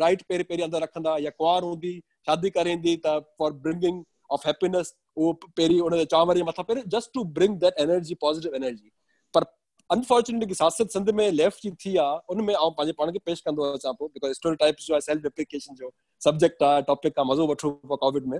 राइट 0.00 0.22
पहिरीं 0.22 0.44
पहिरीं 0.44 0.64
अंदरि 0.64 0.82
रखंदा, 0.82 1.16
या 1.18 1.30
कुंवार 1.30 1.62
हूंदी, 1.62 1.98
शादी 2.26 2.50
करे 2.50 2.72
ईंदी 2.72 2.96
त 3.06 3.18
फॉर 3.38 3.52
ब्रिंगिंग 3.66 4.02
ऑफ़ 4.30 4.46
हैप्पीनेस 4.46 4.94
पहिरीं 5.16 5.80
हुनजे 5.80 6.04
चांवर 6.04 6.42
मथां 6.44 6.64
just 6.88 7.10
to 7.14 7.24
bring 7.38 7.58
that 7.60 7.80
energy 7.80 8.14
positive 8.20 8.54
energy 8.54 8.90
पर 9.34 9.44
अनफॉर्चुनेटली 9.90 10.54
सियासत 10.54 10.90
सिंध 10.92 11.10
में 11.10 11.30
लेफ़्ट 11.32 11.62
जी 11.62 11.70
थी 11.84 11.96
आहे 11.96 12.18
उन 12.30 12.44
में 12.44 12.54
खे 12.54 13.18
पेश 13.26 13.40
कंदो 13.40 13.62
अचां 13.72 13.92
पोइ 13.94 14.08
बिकॉज़ 14.08 14.32
स्टोरी 14.32 14.56
टाइप्स 14.56 14.86
जो 14.86 15.00
सेल्फ 15.00 15.26
एप्लीकेशन 15.26 15.74
जो 15.74 15.90
सब्जेक्ट 16.22 16.62
आहे 16.62 16.82
टॉपिक 16.88 17.18
आहे 17.18 17.30
मज़ो 17.30 17.46
पियो 17.54 17.96
कोविड 17.96 18.26
में, 18.26 18.38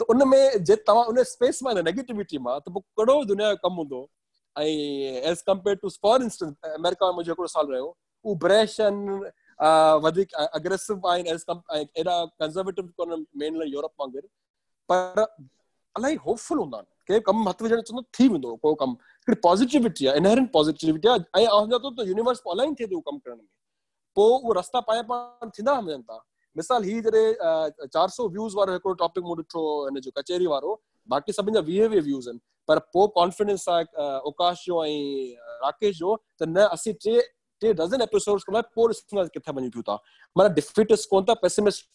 त 0.00 0.02
उन 0.10 0.28
में 0.28 0.64
जे 0.64 0.76
तव्हां 0.76 1.04
उन 1.06 1.22
स्पेस 1.24 1.62
माँ 1.62 1.74
नेगेटिविटी 1.74 2.38
माँ, 2.38 2.58
त 2.60 2.70
पोइ 2.70 3.24
दुनिया 3.26 3.50
जो 3.50 3.56
कमु 3.64 3.76
हूंदो। 3.76 4.08
As 4.56 5.42
compare 5.46 5.76
to 5.82 5.88
for 6.02 6.22
instance 6.22 6.54
America 6.64 7.06
में 7.06 7.12
मुंहिंजो 7.12 7.32
हिकिड़ो 7.32 7.46
साल 7.48 7.66
रहियो 7.72 7.96
वधीक 10.04 10.34
अग्रेसिव 10.34 11.08
आहिनि 11.10 11.30
एज़ 11.30 11.44
एॾा 11.50 12.24
कंज़र्वेटिव 12.40 12.92
कोन 12.96 13.24
मेन 13.38 13.62
यूरोप 13.66 13.92
वांगुरु 14.00 14.28
पर 14.88 15.24
होपफुल 16.26 16.58
हूंदा 16.58 16.78
आहिनि 16.78 16.96
कंहिं 17.08 17.20
कमु 17.28 17.48
हथु 17.48 17.64
विझण 17.64 17.80
चवंदो 17.80 18.02
थी 18.18 18.28
वेंदो 18.28 18.54
को 18.62 18.74
कमु 18.82 19.34
पॉज़िटिविटी 19.42 20.06
आहे 20.06 20.16
इनहेरेंट 20.18 20.50
पॉज़िटिविटी 20.52 21.08
आहे 21.08 21.44
ऐं 21.44 21.78
थो 21.84 21.90
त 21.90 22.08
यूनिवर्स 22.08 22.42
अलाइन 22.54 22.74
थिए 22.80 22.86
थो 22.86 23.00
कमु 23.10 23.18
करण 23.18 23.36
में 23.36 23.46
पोइ 24.16 24.52
उहो 24.54 24.80
पाए 24.90 25.02
पाण 25.12 25.50
थींदा 25.58 25.78
वञनि 25.78 26.02
था 26.02 26.24
मिसाल 26.56 26.84
ही 26.84 27.00
जॾहिं 27.06 27.86
चारि 27.86 28.28
व्यूज़ 28.36 28.56
वारो 28.56 28.72
हिकिड़ो 28.72 28.94
टॉपिक 29.02 29.24
मूं 29.24 29.36
ॾिठो 29.38 29.64
हिन 29.88 30.00
जो 30.06 30.10
कचहरी 30.18 30.46
वारो 30.52 30.80
बाक़ी 31.08 31.32
सभिनि 31.32 31.54
जा 31.54 31.60
वीह 31.70 31.88
वीह 31.88 32.02
व्यूज़ 32.10 32.28
आहिनि 32.28 32.40
पर 32.68 32.78
पोइ 32.94 33.08
कॉन्फिडेंस 33.14 33.68
आहे 33.68 33.84
आकाश 34.30 34.64
जो 34.66 34.84
ऐं 34.84 35.34
राकेश 35.64 35.96
जो 35.98 36.16
त 36.40 36.48
न 36.48 36.66
असीं 36.78 36.92
टे 37.04 37.20
टे 37.62 37.72
डज़न 37.80 38.02
एपिसोड्स 38.02 38.44
कंदा 38.48 38.60
पोइ 38.74 38.94
ॾिसंदा 38.94 39.24
किथे 39.36 39.52
वञी 39.58 39.68
पियूं 39.76 39.82
था 39.88 39.94
माना 40.36 40.54
डिफिटिस 40.54 41.06
कोन 41.12 41.24
था 41.28 41.34
pessimist 41.44 41.86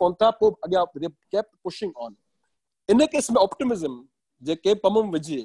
pushing 1.64 1.92
on 2.06 2.16
in 2.90 3.06
case 3.12 3.30
में 3.32 3.38
ऑप्टिमिज़म 3.42 4.04
जे 4.42 4.56
के 4.56 4.74
कम 4.76 4.94
में 5.04 5.12
विझे, 5.12 5.42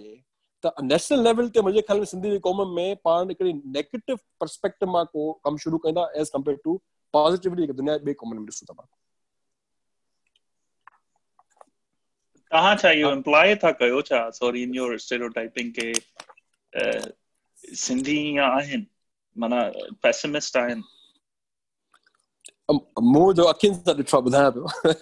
त 0.65 0.73
नेशनल 0.83 1.23
लेवल 1.25 1.49
ते 1.49 1.61
मुंहिंजे 1.63 1.83
ख़्याल 1.83 1.99
में 1.99 2.07
सिंधी 2.13 2.31
जी 2.31 2.39
क़ौम 2.47 2.63
में 2.77 2.97
पाण 3.05 3.29
हिकिड़ी 3.29 3.53
नेगेटिव 3.53 4.17
परस्पेक्टिव 4.41 4.89
माँ 4.91 5.05
को 5.13 5.33
कमु 5.45 5.59
शुरू 5.65 5.79
कंदा 5.85 6.11
एज़ 6.21 6.31
कंपेयर 6.35 6.59
टू 6.65 6.81
पॉज़िटिविटी 7.15 7.73
दुनिया 7.73 7.95
ॿिए 7.95 8.15
क़ौमनि 8.15 8.39
में 8.41 8.47
ॾिसूं 8.47 8.67
था 8.71 8.75
पाण। 8.75 8.87
तव्हां 12.53 12.77
छा 12.77 12.91
इहो 12.91 13.11
इम्प्लाय 13.13 13.55
था 13.65 13.71
कयो 13.79 14.03
छा? 14.03 14.29
सॉरी 14.31 14.63
इन 14.63 14.75
योर 14.75 14.99
स्टेरियोटाइपिंग 14.99 15.73
के 15.79 15.93
सिंधी 17.77 18.19
ईअं 18.31 18.45
आहिनि? 18.45 18.87
माना 19.37 19.63
पेसिमिस्ट 20.03 20.57
आहिनि। 20.57 20.83
मूं 22.69 23.33
जो 23.35 23.45
अखियुनि 23.53 23.77
सां 23.79 23.95
ॾिठो 23.97 24.17
आहे 24.19 24.25
ॿुधायां 24.31 24.51
पियो 24.57 24.93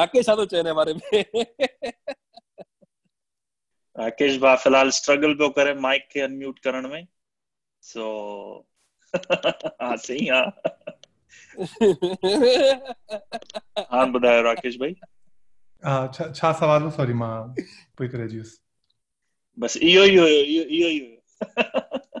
राकेश 0.00 0.26
छा 0.26 0.34
थो 0.40 0.44
चए 0.52 0.56
हिन 0.62 0.72
बारे 0.80 0.94
में 0.94 1.24
राकेश 3.96 4.36
भा 4.40 4.54
फ़िलहाल 4.64 4.90
स्ट्रगल 4.98 5.34
पियो 5.40 5.48
करे 5.58 5.74
माइक 5.86 6.08
खे 6.12 6.20
अनम्यूट 6.20 6.58
करण 6.66 6.88
में 6.90 7.06
सो 7.82 8.04
हा 9.14 9.94
सही 10.06 10.28
आहे 10.38 10.96
हाँ 13.92 14.06
ॿुधायो 14.14 14.42
राकेश 14.42 14.76
भाई 14.80 14.94
छा 15.82 16.30
छा 16.32 16.52
सवाल 16.60 16.82
हो 16.82 16.90
सॉरी 16.90 17.12
माँ 17.24 17.32
पोइ 17.98 18.08
करे 18.08 18.28
जी 18.28 18.40
बस 19.58 19.76
इहो 19.76 20.04
ई 20.04 20.16
हुयो 20.16 20.26
इहो 20.26 20.64
इहो 20.64 20.88
ई 20.88 20.98
हुयो 21.00 22.20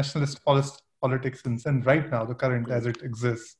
nationalist 0.00 0.44
politics 0.48 1.46
in 1.50 1.56
Sindh 1.64 1.90
right 1.92 2.12
now 2.16 2.24
the 2.32 2.38
current 2.44 2.76
age 2.78 2.88
it 2.92 3.02
exist 3.08 3.59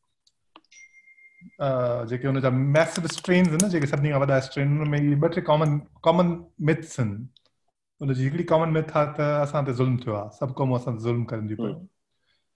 जेके 2.10 2.26
हुनजा 2.26 2.50
मैसिव 2.76 3.06
स्ट्रेन्स 3.16 3.48
आहिनि 3.48 3.68
जेके 3.70 3.86
सभिनी 3.86 4.10
खां 4.10 4.20
वॾा 4.20 4.38
स्ट्रेन 4.48 4.78
हुन 4.78 4.88
में 4.90 4.98
ॿ 5.20 5.28
टे 5.34 5.40
कॉमन 5.50 5.78
कॉमन 6.08 6.32
मिथ्स 6.70 6.98
आहिनि 7.00 7.26
हुनजी 8.00 8.24
हिकिड़ी 8.24 8.44
कॉमन 8.52 8.68
मिथ 8.78 8.96
आहे 8.96 9.06
त 9.18 9.28
असां 9.46 9.64
ते 9.66 9.72
ज़ुल्म 9.80 9.96
थियो 10.04 10.14
आहे 10.20 10.30
सभु 10.40 10.52
क़ौमूं 10.60 10.78
असां 10.78 10.96
ज़ुल्म 11.06 11.24
करनि 11.32 11.48
थियूं 11.48 11.58
पियूं 11.62 11.74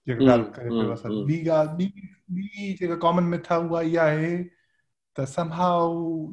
जेका 0.07 0.31
ॻाल्हि 0.33 0.51
करे 0.57 0.69
पियो 0.79 0.91
असां 0.93 1.11
ॿी 1.27 1.39
ॻाल्हि 1.57 1.87
ॿी 1.87 2.43
ॿी 2.43 2.73
जेका 2.81 2.95
कॉमन 3.07 3.23
मिथ 3.33 3.51
आहे 3.51 3.67
उहा 3.69 3.81
इहा 3.91 4.03
आहे 4.03 4.31
त 5.15 5.25
समहाउ 5.35 5.91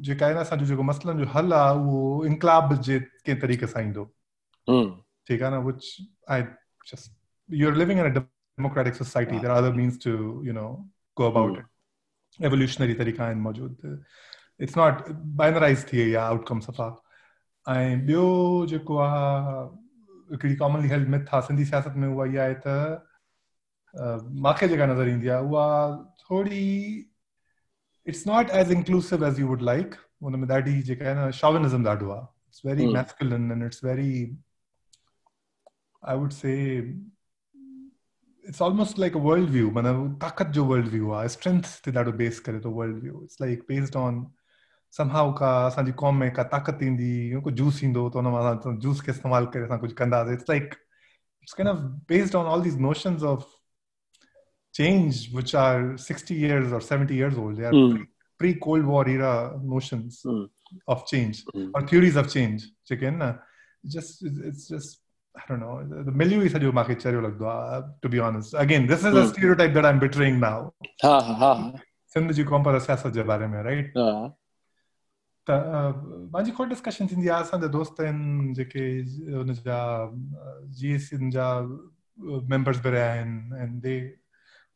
जेका 0.09 0.25
आहे 0.25 0.35
न 0.35 0.37
असांजो 0.37 0.65
जेको 0.71 0.83
मसइलनि 0.91 1.23
जो 1.25 1.29
हल 1.35 1.53
आहे 1.59 1.77
उहो 1.79 2.23
इनकलाब 2.31 2.73
जे 2.89 2.99
कंहिं 2.99 3.39
तरीक़े 3.41 3.67
सां 3.73 3.83
ईंदो 3.83 4.03
ठीकु 5.27 5.45
आहे 5.45 5.55
न 5.55 5.63
which 5.65 5.85
I 6.35 6.41
just 6.91 7.11
you 7.49 7.69
are 7.69 7.75
living 7.83 7.99
in 7.99 8.05
a 8.05 8.13
democratic 8.19 8.95
society 8.95 9.39
there 9.39 9.51
are 9.51 9.63
other 9.63 9.75
means 9.77 10.03
to 10.05 10.11
you 10.47 10.53
know 10.53 10.67
go 11.17 11.29
about 11.31 11.57
it 11.59 11.65
evolutionary 12.40 12.94
तरीक़ा 12.94 13.24
आहिनि 13.24 13.40
मौजूदु 13.40 13.96
इट्स 14.60 14.76
नॉट 14.76 15.08
बाइनराइज़ 15.42 15.84
थी 15.92 16.02
वई 16.02 16.14
आहे 16.14 16.26
आउटकम 16.26 16.60
सफ़ा 16.68 16.88
ऐं 17.66 18.06
ॿियो 18.06 18.24
जेको 18.68 18.96
आहे 19.06 19.58
हिकिड़ी 20.32 20.54
कॉमनली 20.56 20.88
हेल्ड 20.88 21.08
मिथ 21.14 21.34
आहे 21.34 21.46
सिंधी 21.46 21.64
सियासत 21.64 21.94
में 21.96 22.08
उहा 22.08 22.26
इहा 22.26 22.42
आहे 22.44 22.54
त 22.66 23.04
मूंखे 24.46 24.68
जेका 24.68 24.86
नज़र 24.86 25.08
ईंदी 25.08 25.28
आहे 25.28 25.42
उहा 25.42 25.68
थोरी 26.22 26.64
it's 28.06 28.26
not 28.26 28.50
as 28.62 28.72
inclusive 28.72 29.26
as 29.26 29.40
you 29.40 29.46
would 29.48 29.62
like 29.70 29.94
हुन 30.22 30.38
में 30.40 30.48
ॾाढी 30.48 30.80
जेका 30.90 31.06
आहे 31.06 31.14
न 31.26 31.30
शॉविनिज़म 31.40 31.86
ॾाढो 31.88 32.10
आहे 32.10 32.26
it's 32.48 32.64
very 32.66 32.86
masculine 32.94 33.50
and 33.52 33.64
it's 33.66 33.84
very 33.84 34.12
I 36.02 36.16
would 36.16 36.30
say 36.32 36.52
it's 38.48 38.60
almost 38.60 38.98
like 38.98 39.14
a 39.14 39.22
worldview 39.28 39.70
माना 39.72 39.92
ताकत 40.24 40.52
जो 40.56 40.64
worldview 40.72 41.12
आहे 41.14 41.28
strength 41.36 41.72
ते 41.84 41.92
ॾाढो 41.92 42.12
बेस 42.22 42.40
करे 42.48 42.60
थो 42.64 42.74
worldview 42.80 43.22
it's 43.24 43.40
like 43.44 43.66
based 43.72 43.96
on 44.02 44.20
somehow 44.98 45.26
का 45.38 45.50
असांजी 45.66 45.92
क़ौम 46.02 46.16
में 46.20 46.30
का 46.34 46.42
ताक़त 46.54 46.82
ईंदी 46.82 47.40
कुझु 47.44 47.56
जूस 47.56 47.82
ईंदो 47.84 48.08
त 48.08 48.16
हुन 48.16 48.28
मां 48.34 48.78
जूस 48.84 49.00
खे 49.06 49.12
इस्तेमालु 49.12 49.46
करे 49.54 49.64
असां 49.64 49.78
कुझु 49.78 49.94
कंदासीं 50.02 50.36
it's 50.36 50.48
like 50.52 50.76
it's 51.42 51.54
kind 51.54 51.68
of 51.68 51.82
based 52.06 52.34
on 52.34 52.46
all 52.46 52.60
these 52.60 52.78
notions 52.86 53.22
of 53.22 53.44
change 54.78 55.30
which 55.32 55.54
are 55.54 55.96
60 55.96 56.34
years 56.34 56.72
or 56.72 56.80
70 56.80 57.14
years 57.14 57.36
old 57.36 57.56
they 57.56 57.64
are 57.64 57.72
mm. 57.72 58.06
pre 58.38 58.54
cold 58.66 58.84
war 58.84 59.08
era 59.08 59.34
notions 59.74 60.22
mm. 60.24 60.46
of 60.86 61.06
change 61.06 61.44
mm. 61.54 61.70
or 61.74 61.82
theories 61.92 62.16
of 62.16 62.32
change 62.34 62.66
chicken 62.86 63.22
uh, 63.22 63.36
just 63.84 64.22
it's 64.22 64.68
just 64.68 65.00
I 65.36 65.42
don't 65.48 65.60
know. 65.60 65.74
The 66.04 66.10
milieu 66.10 66.40
is 66.40 66.52
sajo 66.52 66.72
maake 66.72 67.00
chario 67.02 67.20
lagdo. 67.22 67.48
To 68.02 68.08
be 68.08 68.18
honest, 68.18 68.54
again, 68.54 68.86
this 68.86 69.04
is 69.04 69.14
a 69.14 69.28
stereotype 69.28 69.72
that 69.74 69.86
I'm 69.86 69.98
betraying 69.98 70.40
now. 70.40 70.72
Ha 71.02 71.20
ha. 71.20 71.52
Sindh 72.14 72.32
जी 72.32 72.44
कौम 72.44 72.62
पर 72.64 72.78
सियासत 72.80 73.12
जे 73.14 73.22
बारे 73.28 73.46
में 73.46 73.62
right 73.62 73.92
त 75.48 75.50
मुंहिंजी 76.32 76.52
खोड़ 76.56 76.68
discussion 76.68 77.06
थींदी 77.06 77.28
आहे 77.28 77.42
असांजा 77.42 77.66
दोस्त 77.74 78.00
आहिनि 78.00 78.54
जेके 78.54 78.84
हुन 79.34 79.52
जा 79.66 79.80
जी 80.78 80.94
एस 80.94 81.10
जा 81.36 81.48
मेंबर्स 82.54 82.78
बि 82.84 82.90
रहिया 82.90 83.10
आहिनि 83.12 83.62
and 83.62 83.80
they 83.82 83.96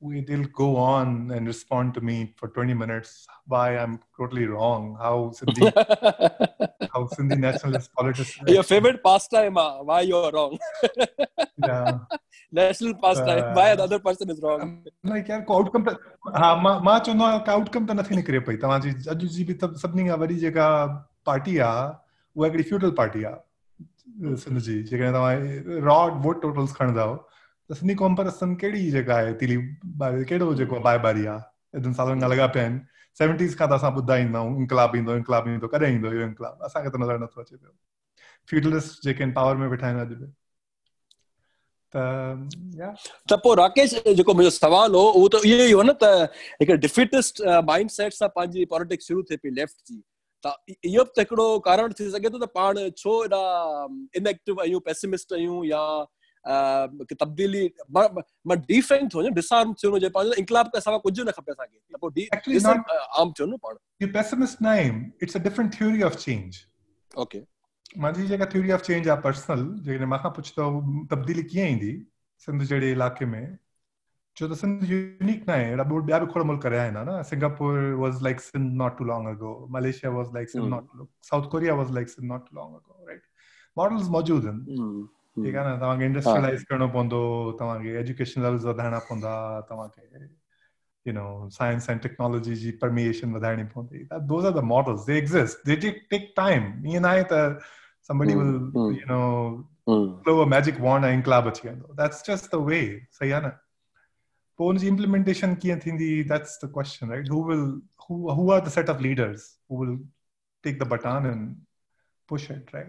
we 0.04 0.20
they'll 0.28 0.48
go 0.58 0.76
on 0.82 1.30
and 1.34 1.46
respond 1.46 1.94
to 1.96 2.00
me 2.00 2.14
for 2.38 2.48
20 2.48 2.74
minutes 2.74 3.10
why 3.46 3.78
I'm 3.78 4.00
totally 4.18 4.46
wrong, 4.46 4.96
how 5.00 5.30
Sindhi 5.30 5.68
how 6.93 7.05
Sindhi 7.07 7.37
nationalist 7.37 7.93
politics. 7.93 8.37
Your 8.47 8.63
favorite 8.63 9.03
pastime, 9.03 9.57
uh, 9.57 9.83
why 9.83 10.01
you're 10.01 10.31
wrong. 10.31 10.57
yeah. 11.67 11.99
National 12.51 12.93
pastime, 12.95 13.43
uh, 13.43 13.53
why 13.53 13.69
another 13.69 13.99
person 13.99 14.29
is 14.29 14.41
wrong. 14.41 14.83
Like 15.03 15.29
को 15.29 15.53
outcome 15.53 15.83
त 15.89 15.97
हा 16.35 16.55
माँ 16.61 16.79
माँ 16.83 16.99
चवंदो 16.99 17.23
आहियाँ 17.23 17.43
कि 17.43 17.51
outcome 17.51 17.85
त 17.87 17.99
नथी 17.99 18.15
निकिरे 18.15 18.39
पई 18.49 18.57
तव्हांजी 18.63 18.89
अॼु 19.09 19.27
जी 19.27 19.43
बि 19.43 19.57
सभिनी 19.63 20.07
खां 20.09 20.17
वॾी 20.19 20.37
पार्टी 21.25 21.57
आहे 21.57 21.87
उहा 22.35 22.45
हिकिड़ी 22.45 22.63
फ्यूडल 22.63 22.91
पार्टी 23.01 23.23
आहे 23.23 24.35
सिंध 24.43 24.59
जी 24.67 24.81
जेकॾहिं 24.89 25.81
रॉ 25.89 25.99
वोट 26.25 26.41
टोटल्स 26.41 26.75
सिंधी 27.69 27.95
कौम 27.95 28.15
पर 28.15 28.27
असन 28.27 28.53
कहिड़ी 28.55 28.89
जेका 28.91 29.15
आहे 29.15 29.33
तीली 29.39 29.57
कहिड़ो 30.01 30.53
जेको 30.55 30.79
बाए 30.79 30.99
बारी 31.05 31.25
आहे 31.25 31.79
एॾनि 31.79 31.93
सालनि 31.93 32.21
खां 32.21 32.29
लॻा 32.29 32.47
पिया 32.53 32.63
आहिनि 32.63 32.79
सेवनटीज़ 33.19 33.57
खां 33.57 33.67
त 33.69 33.71
असां 33.73 33.91
ॿुधा 33.99 34.15
ईंदा 34.23 34.39
आहियूं 34.39 34.57
इनकलाब 34.61 34.95
ईंदो 34.95 35.15
इनकलाब 35.15 35.47
ईंदो, 35.49 35.67
कॾहिं 35.67 35.93
ईंदो 35.95 36.11
इहो 36.11 36.23
इनकलाब? 36.23 36.57
असांखे 36.65 36.89
त 36.89 36.95
नज़र 37.03 37.17
नथो 37.23 37.41
अचे 37.41 37.55
पियो। 37.55 37.71
फ्यूडलिस्ट 38.49 39.03
जेके 39.05 39.23
आहिनि 39.23 39.33
पावर 39.33 39.55
में 39.61 39.67
वेठा 39.67 39.87
आहिनि 39.87 39.99
अॼु 40.01 40.15
बि। 40.15 40.27
त 43.29 43.39
पोइ 43.43 43.55
राकेश, 43.55 43.93
जेको 44.19 44.33
मुंहिंजो 44.33 44.55
सवाल 44.57 44.91
हो, 44.95 45.01
उहो 45.01 45.27
त 45.27 45.41
इहो 45.45 45.63
ई 45.63 45.71
हो 45.71 45.81
न 45.83 45.93
त 46.03 46.29
हिकु 46.61 46.75
डिफिटिस्ट 46.85 47.41
माइंड 47.69 47.89
सेट 47.89 48.13
सां 48.13 48.29
पंहिंजी 48.35 48.65
पॉलिटिक्स 48.75 49.07
शुरू 49.07 49.23
थिए 49.29 49.37
पई 49.43 49.49
लेफ़्ट 49.59 49.77
जी। 49.87 50.01
त 50.45 50.53
इहो 50.85 51.03
बि 51.03 51.11
त 51.15 51.19
हिकिड़ो 51.19 51.47
कारण 51.67 51.93
थी 51.99 52.09
सघे 52.11 52.29
थो 52.29 52.37
त 52.37 52.49
पाण 52.53 52.89
छो 52.97 53.13
एॾा, 53.25 53.41
इनएक्टिव 54.21 54.61
आहियूं 54.61 54.79
पेसिमिस्ट 54.89 55.33
आहियूं, 55.33 55.63
या 55.65 55.81
तब्दीली 56.47 57.63
माँ 57.97 58.57
डिफेंग 58.57 59.09
थो 59.13 59.27
डिसआर्म 59.39 59.73
थियो 59.81 59.91
हुजे 59.91 60.09
पंहिंजो 60.17 60.39
इनकलाब 60.43 60.67
खां 60.73 60.81
सवाइ 60.87 60.99
कुझु 61.03 61.23
न 61.23 61.31
खपे 61.39 61.51
असांखे 61.51 61.77
त 61.93 61.99
पोइ 62.05 62.27
आम 63.21 63.31
थियो 63.39 63.47
न 63.47 63.57
पाण 63.67 63.75
यू 64.01 64.07
पेसिमिस्ट 64.17 64.61
न 64.61 64.65
आहिनि 64.77 65.11
it's 65.23 65.37
a 65.37 65.43
different 65.49 65.73
theory 65.77 66.01
of 66.09 66.17
change 66.25 66.65
okay 67.25 67.39
मुंहिंजी 67.99 68.27
जेका 68.27 68.45
थ्योरी 68.53 68.71
ऑफ़ 68.71 68.81
चेंज 68.89 69.07
आहे 69.09 69.21
पर्सनल 69.21 69.63
जेकॾहिं 69.85 70.07
माँ 70.15 70.19
खां 70.23 70.31
पुछंदो 70.39 71.05
तब्दीली 71.15 71.43
कीअं 71.53 71.67
ईंदी 71.69 71.93
सिंध 72.47 72.63
जहिड़े 72.63 72.91
इलाइक़े 72.91 73.25
में? 73.25 73.57
छो 74.37 74.47
त 74.47 74.57
सिंध 74.57 74.83
यूनिक 74.89 75.49
न 75.49 75.51
आहे 75.51 75.63
अहिड़ा 75.65 75.83
ॿिया 75.83 76.19
बि 76.19 76.25
खोड़ 76.33 76.43
मुल्क 76.49 76.65
रहिया 76.65 76.81
आहिनि 76.83 77.03
न। 77.09 77.21
Singapore 77.29 77.79
was 78.01 78.23
like 78.23 78.39
Sindh 78.41 78.73
not 78.81 78.97
too 78.97 79.05
long 79.11 79.27
ago 79.27 79.53
Malaysia 79.75 80.11
was 80.17 80.33
like 80.33 80.49
Sindh 80.49 80.67
not 80.73 81.07
South 81.29 81.49
Korea 81.51 81.73
was 81.79 81.91
like 81.93 82.09
Sindh 82.09 82.27
not 82.31 82.49
too 82.49 82.55
long 82.57 82.75
ago 82.75 83.05
right 83.07 83.21
models 83.77 84.09
मौजूदु 84.17 84.47
आहिनि 84.47 84.65
ठीक 85.43 85.55
आहे 85.55 85.69
ना 85.69 85.75
तव्हांखे 85.81 86.05
इंडस्ट्रियलाइज़ 86.05 86.63
करणो 86.69 86.87
पवंदो 86.87 87.51
तव्हांखे 87.59 87.99
एजुकेशन 87.99 88.41
लेवल्स 88.41 88.65
वधाइणा 88.65 88.99
पवंदा 88.99 89.61
तव्हांखे 89.69 90.25
you 91.05 91.13
know 91.13 91.49
science 91.49 91.89
and 91.89 91.99
technology 92.01 92.55
ji 92.55 92.71
permeation 92.71 93.33
वधाइणी 93.35 93.63
पवंदी 93.63 94.03
those 94.27 94.45
are 94.45 94.51
the 94.51 94.63
models 94.63 95.05
they 95.05 95.17
exist 95.17 95.65
they 95.65 95.75
take 95.75 96.07
take 96.11 96.33
time 96.37 96.87
ईअं 96.87 97.01
न 97.01 97.05
आहे 97.05 97.23
त 97.31 97.59
somebody 98.07 98.35
will 98.35 98.71
you 98.75 99.05
know 99.07 99.21
flow 100.23 100.39
a 100.41 100.45
magic 100.45 100.79
wand 100.79 101.05
ऐं 101.05 101.13
इंकलाब 101.13 101.47
अची 101.47 101.67
वेंदो 101.67 101.93
that's 101.93 102.23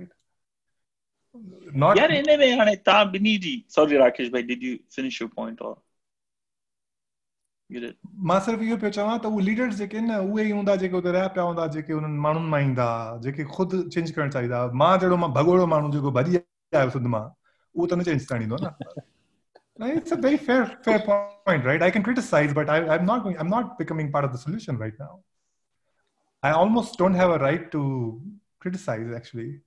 the 0.06 0.17
not 1.83 1.97
यार 1.97 2.11
इन 2.11 2.37
में 2.39 2.57
हाणे 2.57 2.75
तव्हां 2.85 3.05
ॿिन्ही 3.13 3.37
जी 3.45 3.53
सॉरी 3.75 3.97
राकेश 3.97 4.29
भाई 4.31 4.43
did 4.51 4.63
you 4.63 4.75
finish 4.95 5.21
your 5.21 5.31
point 5.35 5.61
और 5.61 5.81
मां 8.29 8.39
सिर्फ़ु 8.47 8.63
इहो 8.63 8.77
पियो 8.77 8.89
चवां 8.97 9.17
त 9.19 9.25
उहे 9.25 9.45
लीडर्स 9.45 9.75
जेके 9.75 10.01
न 10.01 10.17
उहे 10.31 10.43
ई 10.47 10.51
हूंदा 10.51 10.75
जेके 10.83 10.95
उते 10.97 11.11
रहिया 11.11 11.27
पिया 11.37 11.45
हूंदा 11.45 11.67
जेके 11.77 11.93
उन्हनि 11.93 12.19
माण्हुनि 12.25 12.49
मां 12.49 12.61
ईंदा 12.63 12.89
जेके 13.23 13.43
ख़ुदि 13.55 13.81
चेंज 13.95 14.11
करणु 14.11 14.31
चाहींदा 14.37 14.65
मां 14.83 14.91
जहिड़ो 14.99 15.17
मां 15.23 15.31
भॻोड़ो 15.39 15.65
माण्हू 15.73 15.91
जेको 15.95 16.11
भॼी 16.19 16.37
आयो 16.81 16.89
सिंध 16.97 17.07
मां 17.15 17.23
उहो 17.75 17.87
त 17.87 17.93
न 17.93 18.03
चेंज 18.11 18.25
करणु 18.33 18.43
ईंदो 18.49 18.57
न 18.65 18.73
It's 19.79 20.11
a 20.11 20.15
very 20.15 20.37
fair 20.37 20.65
fair 20.83 20.99
point, 20.99 21.65
right? 21.65 21.81
I 21.81 21.89
can 21.89 22.03
criticize, 22.03 22.53
but 22.53 22.69
I, 22.69 22.75
I'm 22.95 23.05
not 23.05 23.23
going. 23.23 23.37
I'm 23.43 23.49
not 23.49 23.77
becoming 23.77 24.11
part 24.11 24.25
of 24.25 24.31
the 24.31 24.37
solution 24.37 24.77
right 24.77 24.93
now. 24.99 25.23
I 26.43 26.51
almost 26.51 26.97
don't 26.97 27.15
have 27.15 27.31
a 27.31 27.39
right 27.39 27.71
to 27.71 28.21
criticize, 28.59 29.09
actually. 29.15 29.47
Um, 29.47 29.66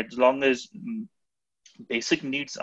age 0.00 0.16
long 0.24 0.48
age 0.50 0.64
basic 1.92 2.24
needs 2.34 2.58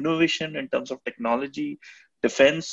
innovation 0.00 0.58
in 0.62 0.68
terms 0.74 0.94
of 0.94 1.02
technology 1.08 1.68
defense 2.26 2.72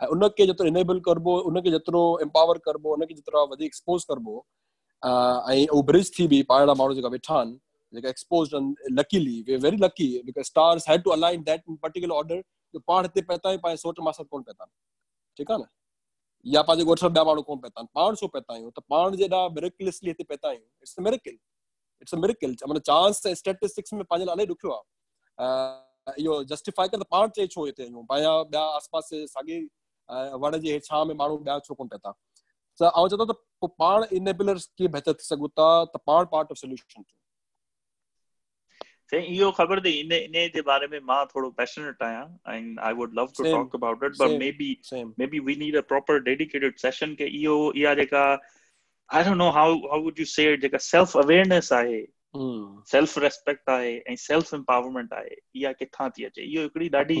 ऐं 0.00 0.06
उनखे 0.16 0.46
जेतिरो 0.46 0.68
enable 0.68 1.00
करबो 1.08 1.36
उनखे 1.50 1.70
जेतिरो 1.70 2.02
empower 2.22 2.58
करबो 2.68 2.94
उनखे 2.94 3.14
जेतिरो 3.14 3.46
वधीक 3.52 3.66
एक्सपोज़ 3.66 4.04
करबो 4.08 4.38
ऐं 5.02 5.66
उहो 5.66 5.82
ब्रिज 5.92 6.10
थी 6.18 6.26
बि 6.28 6.42
पाण 6.48 6.66
माण्हू 6.66 6.94
जेका 6.94 7.08
वेठा 7.14 7.34
आहिनि 7.38 7.58
जेका 7.92 8.08
एक्सपोज़ 8.08 8.54
आहिनि 8.56 8.94
luckily 8.98 9.40
we 9.48 9.56
very 9.66 9.76
lucky 9.84 10.08
because 10.26 10.46
stars 10.46 10.88
had 10.88 11.02
to 11.04 11.10
align 11.18 11.42
that 11.50 11.62
particular 11.82 12.14
order 12.14 12.42
जो 12.74 12.80
पाण 12.88 13.02
हिते 13.04 13.22
पहुता 13.30 13.48
आहियूं 13.48 13.62
पंहिंजे 13.62 13.82
सोच 13.82 14.00
माँ 14.08 14.12
कोन 14.20 14.42
पहुता 14.42 14.64
ठीकु 15.36 15.52
आहे 15.52 15.62
न 15.62 15.66
या 16.46 16.62
पंहिंजे 16.68 16.90
ॻोठ 16.90 17.04
ॿिया 17.04 17.24
माण्हू 17.24 17.42
कोन 17.42 17.58
पहुता 17.58 17.82
पाण 17.94 18.14
छो 18.20 18.26
पहुता 18.36 18.52
आहियूं 18.54 18.70
त 18.78 18.82
पाण 18.94 19.16
जेॾा 19.22 19.48
मिरिकलिसली 19.58 20.10
हिते 20.10 20.24
पहुता 20.24 20.48
आहियूं 20.48 20.64
इट्स 20.82 20.98
मिरिकल 21.08 21.36
इट्स 22.02 22.14
मिरिकल 22.24 22.56
माना 22.68 22.80
चांस 22.90 23.22
त 23.26 23.34
स्टेटिस्टिक्स 23.42 23.92
में 23.94 24.04
पंहिंजे 24.04 24.34
लाइ 24.34 24.46
ॾुखियो 24.56 24.72
आहे 24.78 26.22
इहो 26.22 26.42
जस्टिफाई 26.52 26.88
करे 26.94 27.04
पाण 27.10 27.28
चए 27.36 27.46
छो 27.54 27.64
हिते 27.66 27.82
आहियूं 27.82 28.04
पंहिंजा 28.12 28.32
ॿिया 28.40 28.64
आस 28.76 28.88
पास 28.92 29.08
साॻी 29.34 29.60
वण 30.44 30.58
जे 30.60 30.72
हेठां 30.72 31.04
में 31.06 31.14
माण्हू 31.14 31.36
ॿिया 31.44 31.58
छो 31.66 31.74
कोन 31.74 31.88
पिया 31.88 31.98
था 32.08 32.14
त 32.80 32.92
आउं 32.94 33.08
चवां 33.08 33.26
थो 33.26 33.32
त 33.66 33.70
पाण 33.82 34.04
इनेबलर्स 34.20 34.66
कीअं 34.78 34.90
बहितर 34.92 35.12
थी 35.20 35.24
सघूं 35.24 35.48
था 35.60 35.68
त 35.94 36.00
पाण 36.06 36.24
पार्ट 36.32 36.50
ऑफ़ 36.50 36.58
सोल्यूशन 36.58 37.02
थियो 37.02 37.20
साईं 39.12 39.26
इहो 39.34 39.50
ख़बर 39.60 39.80
अथई 39.80 39.90
इन 40.00 40.12
इन 40.12 40.32
जे 40.54 40.62
बारे 40.68 40.86
में 40.92 40.98
माँ 41.12 41.24
थोरो 41.34 41.50
पैशनेट 41.60 42.02
आहियाँ 42.02 42.24
ऐं 42.54 42.76
I 42.88 42.92
would 43.00 43.14
love 43.18 43.32
to 43.36 43.44
talk 43.52 43.74
about 43.76 44.04
it 44.04 44.12
but 44.20 44.38
maybe 44.60 44.68
maybe 45.34 45.38
we 45.48 45.56
need 45.62 45.76
a 45.76 45.80
proper 45.92 46.18
dedicated 46.28 46.78
session 46.84 47.14
के 47.20 47.26
इहो 47.40 47.56
इहा 47.82 47.94
जेका 48.00 48.24
I 49.10 49.24
don't 49.24 49.36
know 49.36 49.50
how 49.58 49.74
how 49.90 50.00
would 50.02 50.18
you 50.20 50.24
say 50.34 50.56
जेका 50.66 50.78
सेल्फ 50.88 51.16
अवेयरनेस 51.24 51.72
आहे 51.80 52.00
सेल्फ 52.90 53.18
रेस्पेक्ट 53.24 53.70
आहे 53.70 53.92
ऐं 54.12 54.16
सेल्फ 54.22 54.54
एम्पावरमेंट 54.54 55.12
आहे 55.20 55.36
इहा 55.60 55.72
किथां 55.82 56.08
थी 56.16 56.24
अचे? 56.24 56.42
इहो 56.42 56.62
हिकिड़ी 56.62 56.88
ॾाढी 56.98 57.20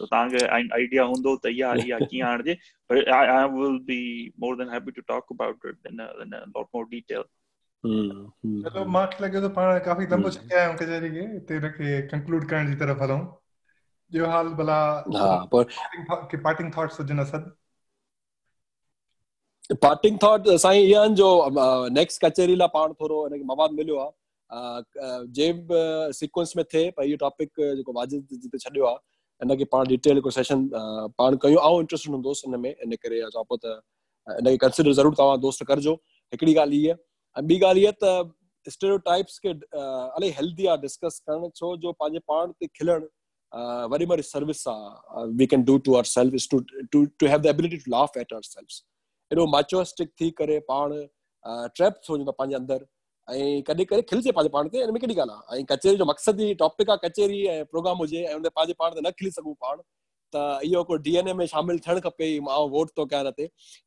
त 0.00 0.02
तव्हांखे 0.02 0.44
आइडिया 0.78 1.04
हूंदो 1.12 1.36
त 1.44 1.46
इहा 1.46 1.74
इहा 1.84 1.98
कीअं 2.10 2.28
आणिजे 2.28 2.54
but 2.90 3.08
I, 3.08 3.24
I 3.26 3.46
will 3.46 3.78
be 3.78 4.32
more 4.38 4.56
than 4.56 4.68
happy 4.68 4.92
to 4.92 5.02
talk 5.02 5.30
about 5.30 5.56
it 5.64 5.76
in 5.90 6.00
a, 6.00 6.08
in 6.22 6.32
a 6.32 6.44
lot 6.54 6.68
more 6.74 6.86
detail. 6.92 7.24
चलो 7.84 8.84
मूंखे 8.92 9.22
लॻे 9.22 9.40
थो 9.42 9.48
पाण 9.56 9.78
काफ़ी 9.86 10.06
लंबो 10.12 10.30
छॾिया 10.36 10.60
आहियूं 10.60 10.76
कचहरी 10.76 11.10
खे 11.10 11.26
हिते 11.32 11.54
हिनखे 11.54 12.00
कंक्लूड 12.12 12.48
करण 12.50 12.70
जी 12.70 12.76
तरफ़ 12.84 13.02
हलूं। 13.02 13.18
ॿियो 14.12 14.26
हाल 14.30 14.48
भला 14.60 14.78
की 16.30 16.36
पार्टिंग 16.36 16.70
थॉट्स 16.76 17.00
हुजनि 17.00 17.20
असद 17.22 17.50
पार्टिंग 19.82 20.18
थॉट 20.22 20.48
साईं 20.62 20.84
इहा 20.84 21.00
आहिनि 21.00 21.14
जो 21.16 21.28
नेक्स्ट 21.94 22.24
कचहरी 22.24 22.58
लाइ 22.58 22.68
पाण 22.74 22.92
थोरो 23.00 23.24
हिनखे 23.26 23.44
मवाद 23.44 23.70
मिलियो 23.78 23.98
आहे 23.98 25.24
जे 25.38 25.52
सीक्वेंस 26.18 26.52
में 26.56 26.64
थिए 26.72 26.90
पर 26.96 27.04
इहो 27.04 27.16
टॉपिक 27.20 27.50
जेको 27.60 27.92
वाजिद 27.92 28.26
जिते 28.32 28.58
छॾियो 28.58 28.84
आहे 28.86 28.98
हिनखे 29.42 29.64
पाण 29.72 29.86
डिटेल 29.88 30.16
हिकु 30.16 30.30
सेशन 30.30 30.68
पाण 31.18 31.36
कयूं। 31.42 31.60
ऐं 31.68 31.80
इंट्रस्ट 31.80 32.08
हूंदोसि 32.08 32.48
हिन 32.48 32.60
में, 32.60 32.74
इन 32.84 32.96
करे 33.02 33.20
चवां 33.34 33.58
त 33.64 33.80
हिनखे 34.26 34.56
कंसिडर 34.64 34.92
ज़रूरु 34.92 35.16
तव्हां 35.16 35.40
दोस्त 35.40 35.64
करिजो। 35.64 35.94
हिकिड़ी 36.32 36.54
ॻाल्हि 36.54 36.78
इहा, 36.86 36.96
ऐं 37.36 37.42
ॿी 37.42 37.60
ॻाल्हि 37.60 37.82
इहा 37.82 37.92
त 38.02 38.32
स्टेरियो 38.66 38.96
टाइप्स 39.06 39.38
खे 39.38 39.50
इलाही 39.50 40.30
हेल्दी 40.38 40.66
आहे 40.66 40.78
डिस्कस 40.82 41.20
करणु, 41.26 41.50
छो 41.56 41.76
जो 41.82 41.92
पंहिंजे 42.00 42.20
पाण 42.28 42.52
ते 42.60 42.66
खिलणु 42.66 43.06
वरी 43.92 44.04
वरी 44.10 44.22
सर्विस 44.22 44.66
आहे 44.68 45.24
we 45.38 45.46
can 45.46 45.62
do 45.64 45.76
to 45.86 45.94
our 45.94 46.04
self 46.04 46.48
to 46.50 46.58
to 46.92 47.04
to 47.20 47.26
have 47.26 47.40
the 47.40 47.46
ability 47.46 47.76
to 47.84 47.90
laugh 47.90 48.16
at 48.18 48.32
our 48.32 48.42
self 48.42 49.36
एॾो 49.36 49.46
मैचोस्टिक 49.52 50.10
थी 50.20 50.30
करे 50.40 50.58
पाण 50.68 50.92
ट्रैप 51.76 52.00
थो 52.08 52.16
वञो 52.16 52.32
पंहिंजे 52.32 52.56
अंदरि। 52.56 52.84
ऐं 53.28 53.62
कॾहिं 53.68 53.84
कॾहिं 53.86 54.02
खिलजे 54.10 54.32
पंहिंजे 54.32 54.50
पाण 54.54 54.68
ते 54.72 54.78
हिन 54.80 54.90
में 54.92 55.00
कहिड़ी 55.00 55.14
ॻाल्हि 55.20 55.34
आहे? 55.34 55.60
ऐं 55.60 55.64
कचहरी 55.70 55.96
जो 55.96 56.04
मक़सदु 56.04 56.42
ई, 56.42 56.54
टॉपिक 56.62 56.90
आहे 56.90 57.08
कचहरी 57.08 57.40
ऐं 57.54 57.64
प्रोग्राम 57.70 57.98
हुजे, 57.98 58.22
ऐं 58.24 58.34
हुन 58.34 58.48
पंहिंजे 58.48 58.74
पाण 58.78 58.90
ते 58.94 59.00
न 59.08 59.10
खिली 59.18 59.30
सघूं 59.30 59.54
पाण, 59.64 59.78
त 60.34 60.60
इहो 60.64 60.82
को 60.84 60.96
डी 61.06 61.14
एन 61.16 61.28
ए 61.28 61.32
में 61.40 61.46
शामिल 61.46 61.78
थियणु 61.86 62.00
खपे 62.06 62.28
माँ 62.46 62.58
वोट 62.76 62.90
थो 62.98 63.04
कयां 63.12 63.30
ते 63.38 63.46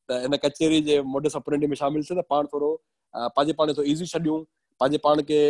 त 0.10 0.20
हिन 0.26 0.36
कचहरी 0.46 0.82
जे 0.90 1.02
मोड 1.16 1.28
सप्रेंडी 1.36 1.68
में 1.68 1.76
शामिल 1.84 2.04
थिए 2.10 2.22
त 2.22 2.26
पाण 2.30 2.48
थोरो 2.54 2.72
पंहिंजे 3.14 3.54
पाण 3.60 3.74
थोरो 3.74 3.84
ईज़ी 3.92 4.06
छॾियूं, 4.14 4.38
पंहिंजे 4.82 4.98
पाण 5.08 5.22
खे 5.32 5.42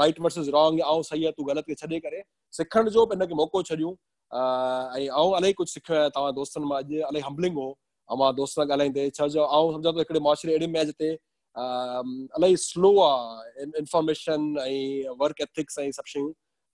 राइट 0.00 0.20
वर्सिस 0.26 0.48
रॉन्ग 0.58 0.80
ऐं 0.80 1.02
सही 1.10 1.24
आहे 1.24 1.32
तूं 1.38 1.48
ग़लति 1.48 1.74
खे 1.74 1.86
छॾे 1.86 2.00
करे, 2.06 2.22
सिखण 2.54 2.88
जो 2.96 3.06
बि 3.06 3.16
हिनखे 3.16 3.34
मौक़ो 3.42 3.62
छॾियूं 3.70 3.92
ऐं 4.30 5.06
ऐं 5.06 5.26
इलाही 5.38 5.52
कुझु 5.52 5.70
सिखियो 5.72 5.98
आहे, 5.98 6.10
तव्हां 6.10 6.32
दोस्तनि 6.34 6.66
माँ 6.66 6.78
अॼु 6.82 6.96
इलाही 6.98 7.22
हम्बलिंग 7.26 7.54
हो, 7.56 7.68
ऐं 8.08 8.16
माँ 8.18 8.34
दोस्त 8.34 8.54
सां 8.56 8.66
ॻाल्हाईंदे, 8.66 9.08
छा 9.10 9.26
जो 9.34 9.44
ऐं 9.44 9.72
सम्झा 9.76 9.92
थो 9.92 9.98
हिकिड़े 9.98 10.20
अहिड़े 10.20 10.66
में 10.66 10.84
जिते 10.86 11.14
इलाही 11.56 12.56
स्लो 12.56 12.98
आहे 13.00 13.64
इंफॉर्मेशन 13.78 14.56
ऐं 14.60 15.14
वर्क 15.20 15.40
एथिक्स 15.40 15.78
ऐं 15.78 15.90
सभु 15.98 16.10
शयूं 16.12 16.32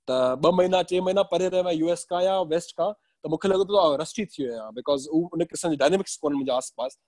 त 0.08 0.18
ॿ 0.44 0.52
महीना 0.58 0.82
टे 0.90 1.00
महीना 1.00 1.22
परे 1.32 1.48
रहिया 1.54 1.70
यू 1.70 1.88
एस 1.92 2.06
खां 2.10 2.22
या 2.24 2.40
वेस्ट 2.52 2.76
खां 2.76 2.92
त 2.92 3.30
मूंखे 3.30 3.48
लॻे 3.48 3.64
थो 3.72 3.84
रस्टी 4.02 4.24
थी 4.26 4.42
वियो 4.42 4.52
आहियाँ 4.52 4.72
बिकॉज़ 4.74 5.08
उहो 5.08 5.28
उन 5.34 5.44
क़िस्म 5.52 5.70
जी 5.70 5.76
डायनेमिक्स 5.84 6.16
कोन्हे 6.22 6.38
मुंहिंजे 6.38 6.56
आस 6.56 6.72
पास 6.78 6.98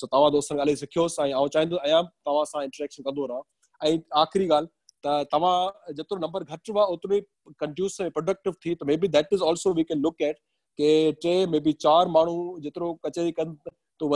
सो 0.00 0.06
तव्हां 0.06 0.32
दोस्तनि 0.32 0.60
ॻाल्हि 0.60 0.76
सिखियोसि 0.76 1.22
ऐं 1.22 1.32
आउं 1.42 1.48
चाहींदो 1.58 1.76
आहियाँ 1.76 2.02
तव्हां 2.26 2.44
सां 2.54 2.64
इंटरेक्शन 2.64 3.02
कंदो 3.10 3.26
रहां 3.32 3.90
ऐं 3.90 3.98
आख़िरी 4.24 4.48
ॻाल्हि 4.48 4.70
त 5.06 5.28
तव्हां 5.32 5.94
जेतिरो 5.94 6.20
नंबर 6.26 6.44
घटि 6.44 6.72
हुआ 6.72 6.84
ओतिरो 6.96 7.16
ई 7.16 7.20
कंड्यूस 7.64 8.00
ऐं 8.00 8.10
प्रोडक्टिव 8.18 8.54
थी 8.64 8.74
त 8.74 8.92
maybe 9.04 9.08
that 9.16 9.32
is 9.38 9.42
also 9.50 9.72
we 9.80 9.84
can 9.90 10.00
look 10.08 10.22
at 10.28 10.38
के 10.78 10.90
टे 11.24 11.34
मे 11.52 11.60
बी 11.66 11.72
चार 11.86 12.08
माण्हू 12.16 12.36
जेतिरो 12.68 12.92
कचहरी 13.06 13.32
कनि 13.40 13.76
तो 14.00 14.08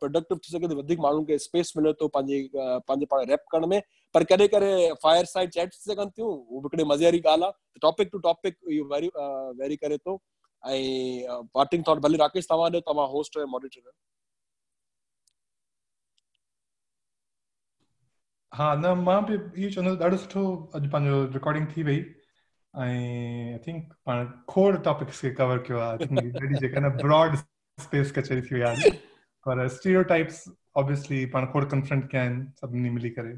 प्रोडक्टिव 0.00 0.38
थी 0.38 0.52
सघे 0.52 0.68
थो 0.68 0.76
वधीक 0.78 1.36
स्पेस 1.42 1.72
मिले 1.76 1.92
थो 2.00 2.08
पंहिंजी 2.08 2.50
पंहिंजे 2.56 3.06
पाण 3.10 3.24
रैप 3.30 3.44
करण 3.52 3.66
में। 3.66 3.80
पर 4.14 4.24
कॾहिं 4.24 4.48
कॾहिं 4.48 4.92
फायर 5.02 5.24
साइड 5.24 5.50
चैट 5.50 5.72
थी 5.72 5.92
सघनि 5.92 6.10
थियूं 6.18 6.30
उहो 6.30 6.60
हिकिड़ी 6.60 6.84
मज़े 6.84 7.04
वारी 7.04 7.20
ॻाल्हि 7.26 7.78
टॉपिक 7.82 8.08
टू 8.12 8.18
टॉपिक 8.28 8.56
इहो 8.70 8.84
वेरी 8.94 9.10
वेरी 9.62 9.76
करे 9.84 9.98
ऐं 10.62 11.42
पार्टिंग 11.54 11.84
थॉट 11.88 11.98
भले 11.98 12.18
राकेश, 12.18 12.46
तव्हां 12.50 12.70
ॾियो, 12.70 12.80
तव्हां 12.92 13.08
होस्ट 13.10 13.38
मॉडिटर 13.48 13.90
हा, 18.52 18.74
न, 18.74 18.86
माँ 18.98 19.22
बि 19.26 19.34
इहो 19.62 19.70
चवंदुसि, 19.70 20.02
ॾाढो 20.04 20.16
सुठो 20.16 20.40
अॼु 20.74 20.88
पंहिंजो 20.92 21.24
रिकॉर्डिंग 21.34 21.66
थी 21.76 21.82
वई। 21.82 21.98
आई 22.74 23.58
थिंक 23.66 23.92
पाण 24.06 24.26
खोड़ 24.48 24.76
टॉपिक्स 24.88 25.20
खे 25.20 25.30
कवर 25.40 25.58
कयो 25.68 25.78
आहे। 25.78 26.56
जेका, 26.58 26.80
न 26.80 26.90
ब्रॉड 26.98 27.36
स्पेस 27.80 28.12
कचहरी 28.16 28.42
थी 28.50 28.60
आहे 28.70 28.90
पर 29.46 29.66
ऑब्वियसली 30.80 31.24
पाण 31.26 31.46
खोड़ 31.52 31.64
कंफ्रंट 31.70 32.10
कया 32.10 32.20
आहिनि 32.22 32.44
सभिनी 32.60 32.90
मिली 32.90 33.10
करे। 33.10 33.32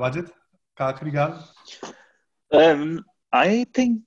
वाजिद, 0.00 0.26
का 0.78 0.84
आख़िरी 0.86 1.10
ॻाल्हि 1.16 2.98
आई 3.32 3.64
थिंक 3.78 4.02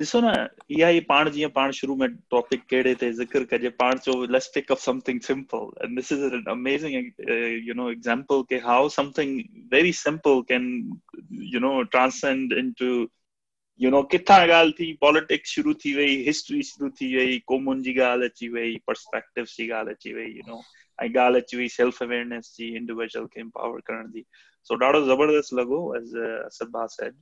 ॾिसो 0.00 0.20
न 0.24 0.32
इहा 0.70 0.88
ई 0.88 1.00
पाण 1.08 1.30
जीअं 1.30 1.50
पाण 1.54 1.70
शुरू 1.78 1.94
में 1.96 2.08
टॉपिक 2.30 2.62
कहिड़े 2.70 2.94
ते 3.00 3.10
ज़िक्र 3.12 3.44
कजे 3.52 3.68
पाण 3.80 3.98
चओ 4.04 4.14
let's 4.32 4.46
pick 4.54 4.72
up 4.72 4.78
something 4.78 5.20
simple 5.20 5.84
and 5.84 5.96
this 5.96 6.12
is 6.12 6.24
an 6.24 6.44
amazing 6.50 6.94
you 7.68 7.74
know 7.74 7.90
example 7.90 8.42
के 8.48 8.56
how 8.66 8.88
something 8.96 9.30
very 9.72 9.92
simple 10.00 10.40
can 10.48 10.64
you 11.54 11.60
know 11.60 11.82
transcend 11.96 12.52
into 12.58 12.90
you 13.79 13.89
know 13.91 14.01
किथां 14.11 14.39
ॻाल्हि 14.47 14.73
थी 14.79 14.91
पॉलिटिक्स 15.01 15.55
शुरू 15.55 15.73
थी 15.85 15.93
वई 15.95 16.15
हिस्ट्री 16.25 16.61
शुरू 16.71 16.89
थी 17.01 17.15
वई 17.17 17.37
क़ौमुनि 17.47 17.83
जी 17.83 17.93
ॻाल्हि 18.09 18.29
अची 18.29 18.49
वई 18.57 18.75
पर्सपेक्टिव 18.87 19.45
जी 19.55 19.69
ॻाल्हि 19.79 19.93
अची 19.93 20.13
वई 20.13 20.27
यू 20.35 20.43
नो 20.47 20.61
ऐं 21.03 21.09
ॻाल्हि 21.15 21.41
अची 21.41 21.57
वई 21.57 21.67
सेल्फ 21.77 22.03
अवेयरनेस 22.03 22.53
जी 22.57 22.75
इंडिविजुअल 22.77 23.25
खे 23.33 23.39
एम्पावर 23.41 23.79
करण 23.87 24.11
जी 24.11 24.23
सो 24.69 24.83
ॾाढो 24.85 25.05
ज़बरदस्त 25.13 25.53
लॻो 25.61 25.81
एज़ 26.01 26.17
असद 26.19 26.71
भा 26.77 26.85
said 26.99 27.15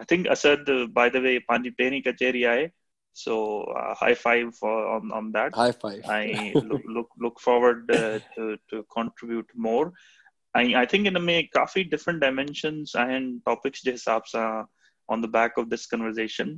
I 0.00 0.04
think 0.04 0.28
Asad, 0.28 0.68
uh, 0.68 0.86
by 0.86 1.10
the 1.10 1.20
way, 1.20 1.40
Panji 1.40 1.74
Peni 1.78 2.02
Kacheri 2.02 2.44
Aaye. 2.50 2.70
So 3.12 3.64
uh, 3.64 3.94
high 3.94 4.14
five 4.14 4.54
for, 4.54 4.86
on 4.96 5.12
on 5.12 5.32
that. 5.32 5.54
High 5.54 5.72
five. 5.72 6.02
I 6.08 6.54
look 6.54 6.82
look 6.86 7.08
look 7.18 7.40
forward 7.40 7.90
uh, 7.90 8.20
to 8.36 8.56
to 8.70 8.84
contribute 8.96 9.50
more. 9.54 9.92
I 10.54 10.62
I 10.82 10.86
think 10.86 11.06
in 11.06 11.16
a 11.16 11.20
may 11.20 11.46
coffee 11.58 11.84
different 11.84 12.20
dimensions 12.20 12.94
and 12.94 13.44
topics 13.44 13.84
जे 13.84 13.92
हिसाब 13.92 14.30
सां 14.32 14.46
on 15.09 15.21
the 15.21 15.27
back 15.27 15.57
of 15.57 15.69
this 15.69 15.85
conversation. 15.95 16.57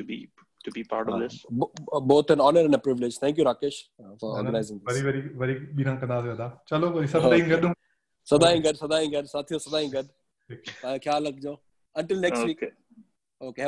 to 0.00 0.12
be 0.12 0.22
to 0.68 0.74
be 0.78 0.84
part 0.94 1.08
of 1.08 1.16
uh, 1.16 1.18
this. 1.24 1.36
B- 1.62 1.70
uh, 1.92 2.00
both 2.12 2.30
an 2.36 2.40
honor 2.46 2.64
and 2.68 2.74
a 2.80 2.82
privilege. 2.88 3.18
Thank 3.24 3.38
you, 3.38 3.44
Rakesh, 3.50 3.78
uh, 4.02 4.14
for 4.20 4.36
organizing 4.38 4.80
this. 4.84 5.00
Very, 5.00 5.04
very, 5.08 5.22
very 5.42 5.56
binan 5.80 6.00
kana 6.00 6.22
se 6.26 6.36
da. 6.42 6.48
Chalo, 6.70 6.92
bhai, 6.98 7.06
sada 7.14 7.34
ingad. 7.42 7.72
Sada 8.32 8.48
ingad, 8.58 8.76
sada 8.84 9.00
ingad, 9.08 9.30
sathiyo 9.34 9.60
sada 9.66 9.82
ingad. 9.88 10.06
Kya 11.06 11.16
lag 11.28 11.40
jo. 11.46 11.60
Until 11.94 12.20
next 12.26 12.40
okay. 12.40 12.46
week. 12.46 12.62
Okay. 12.62 13.54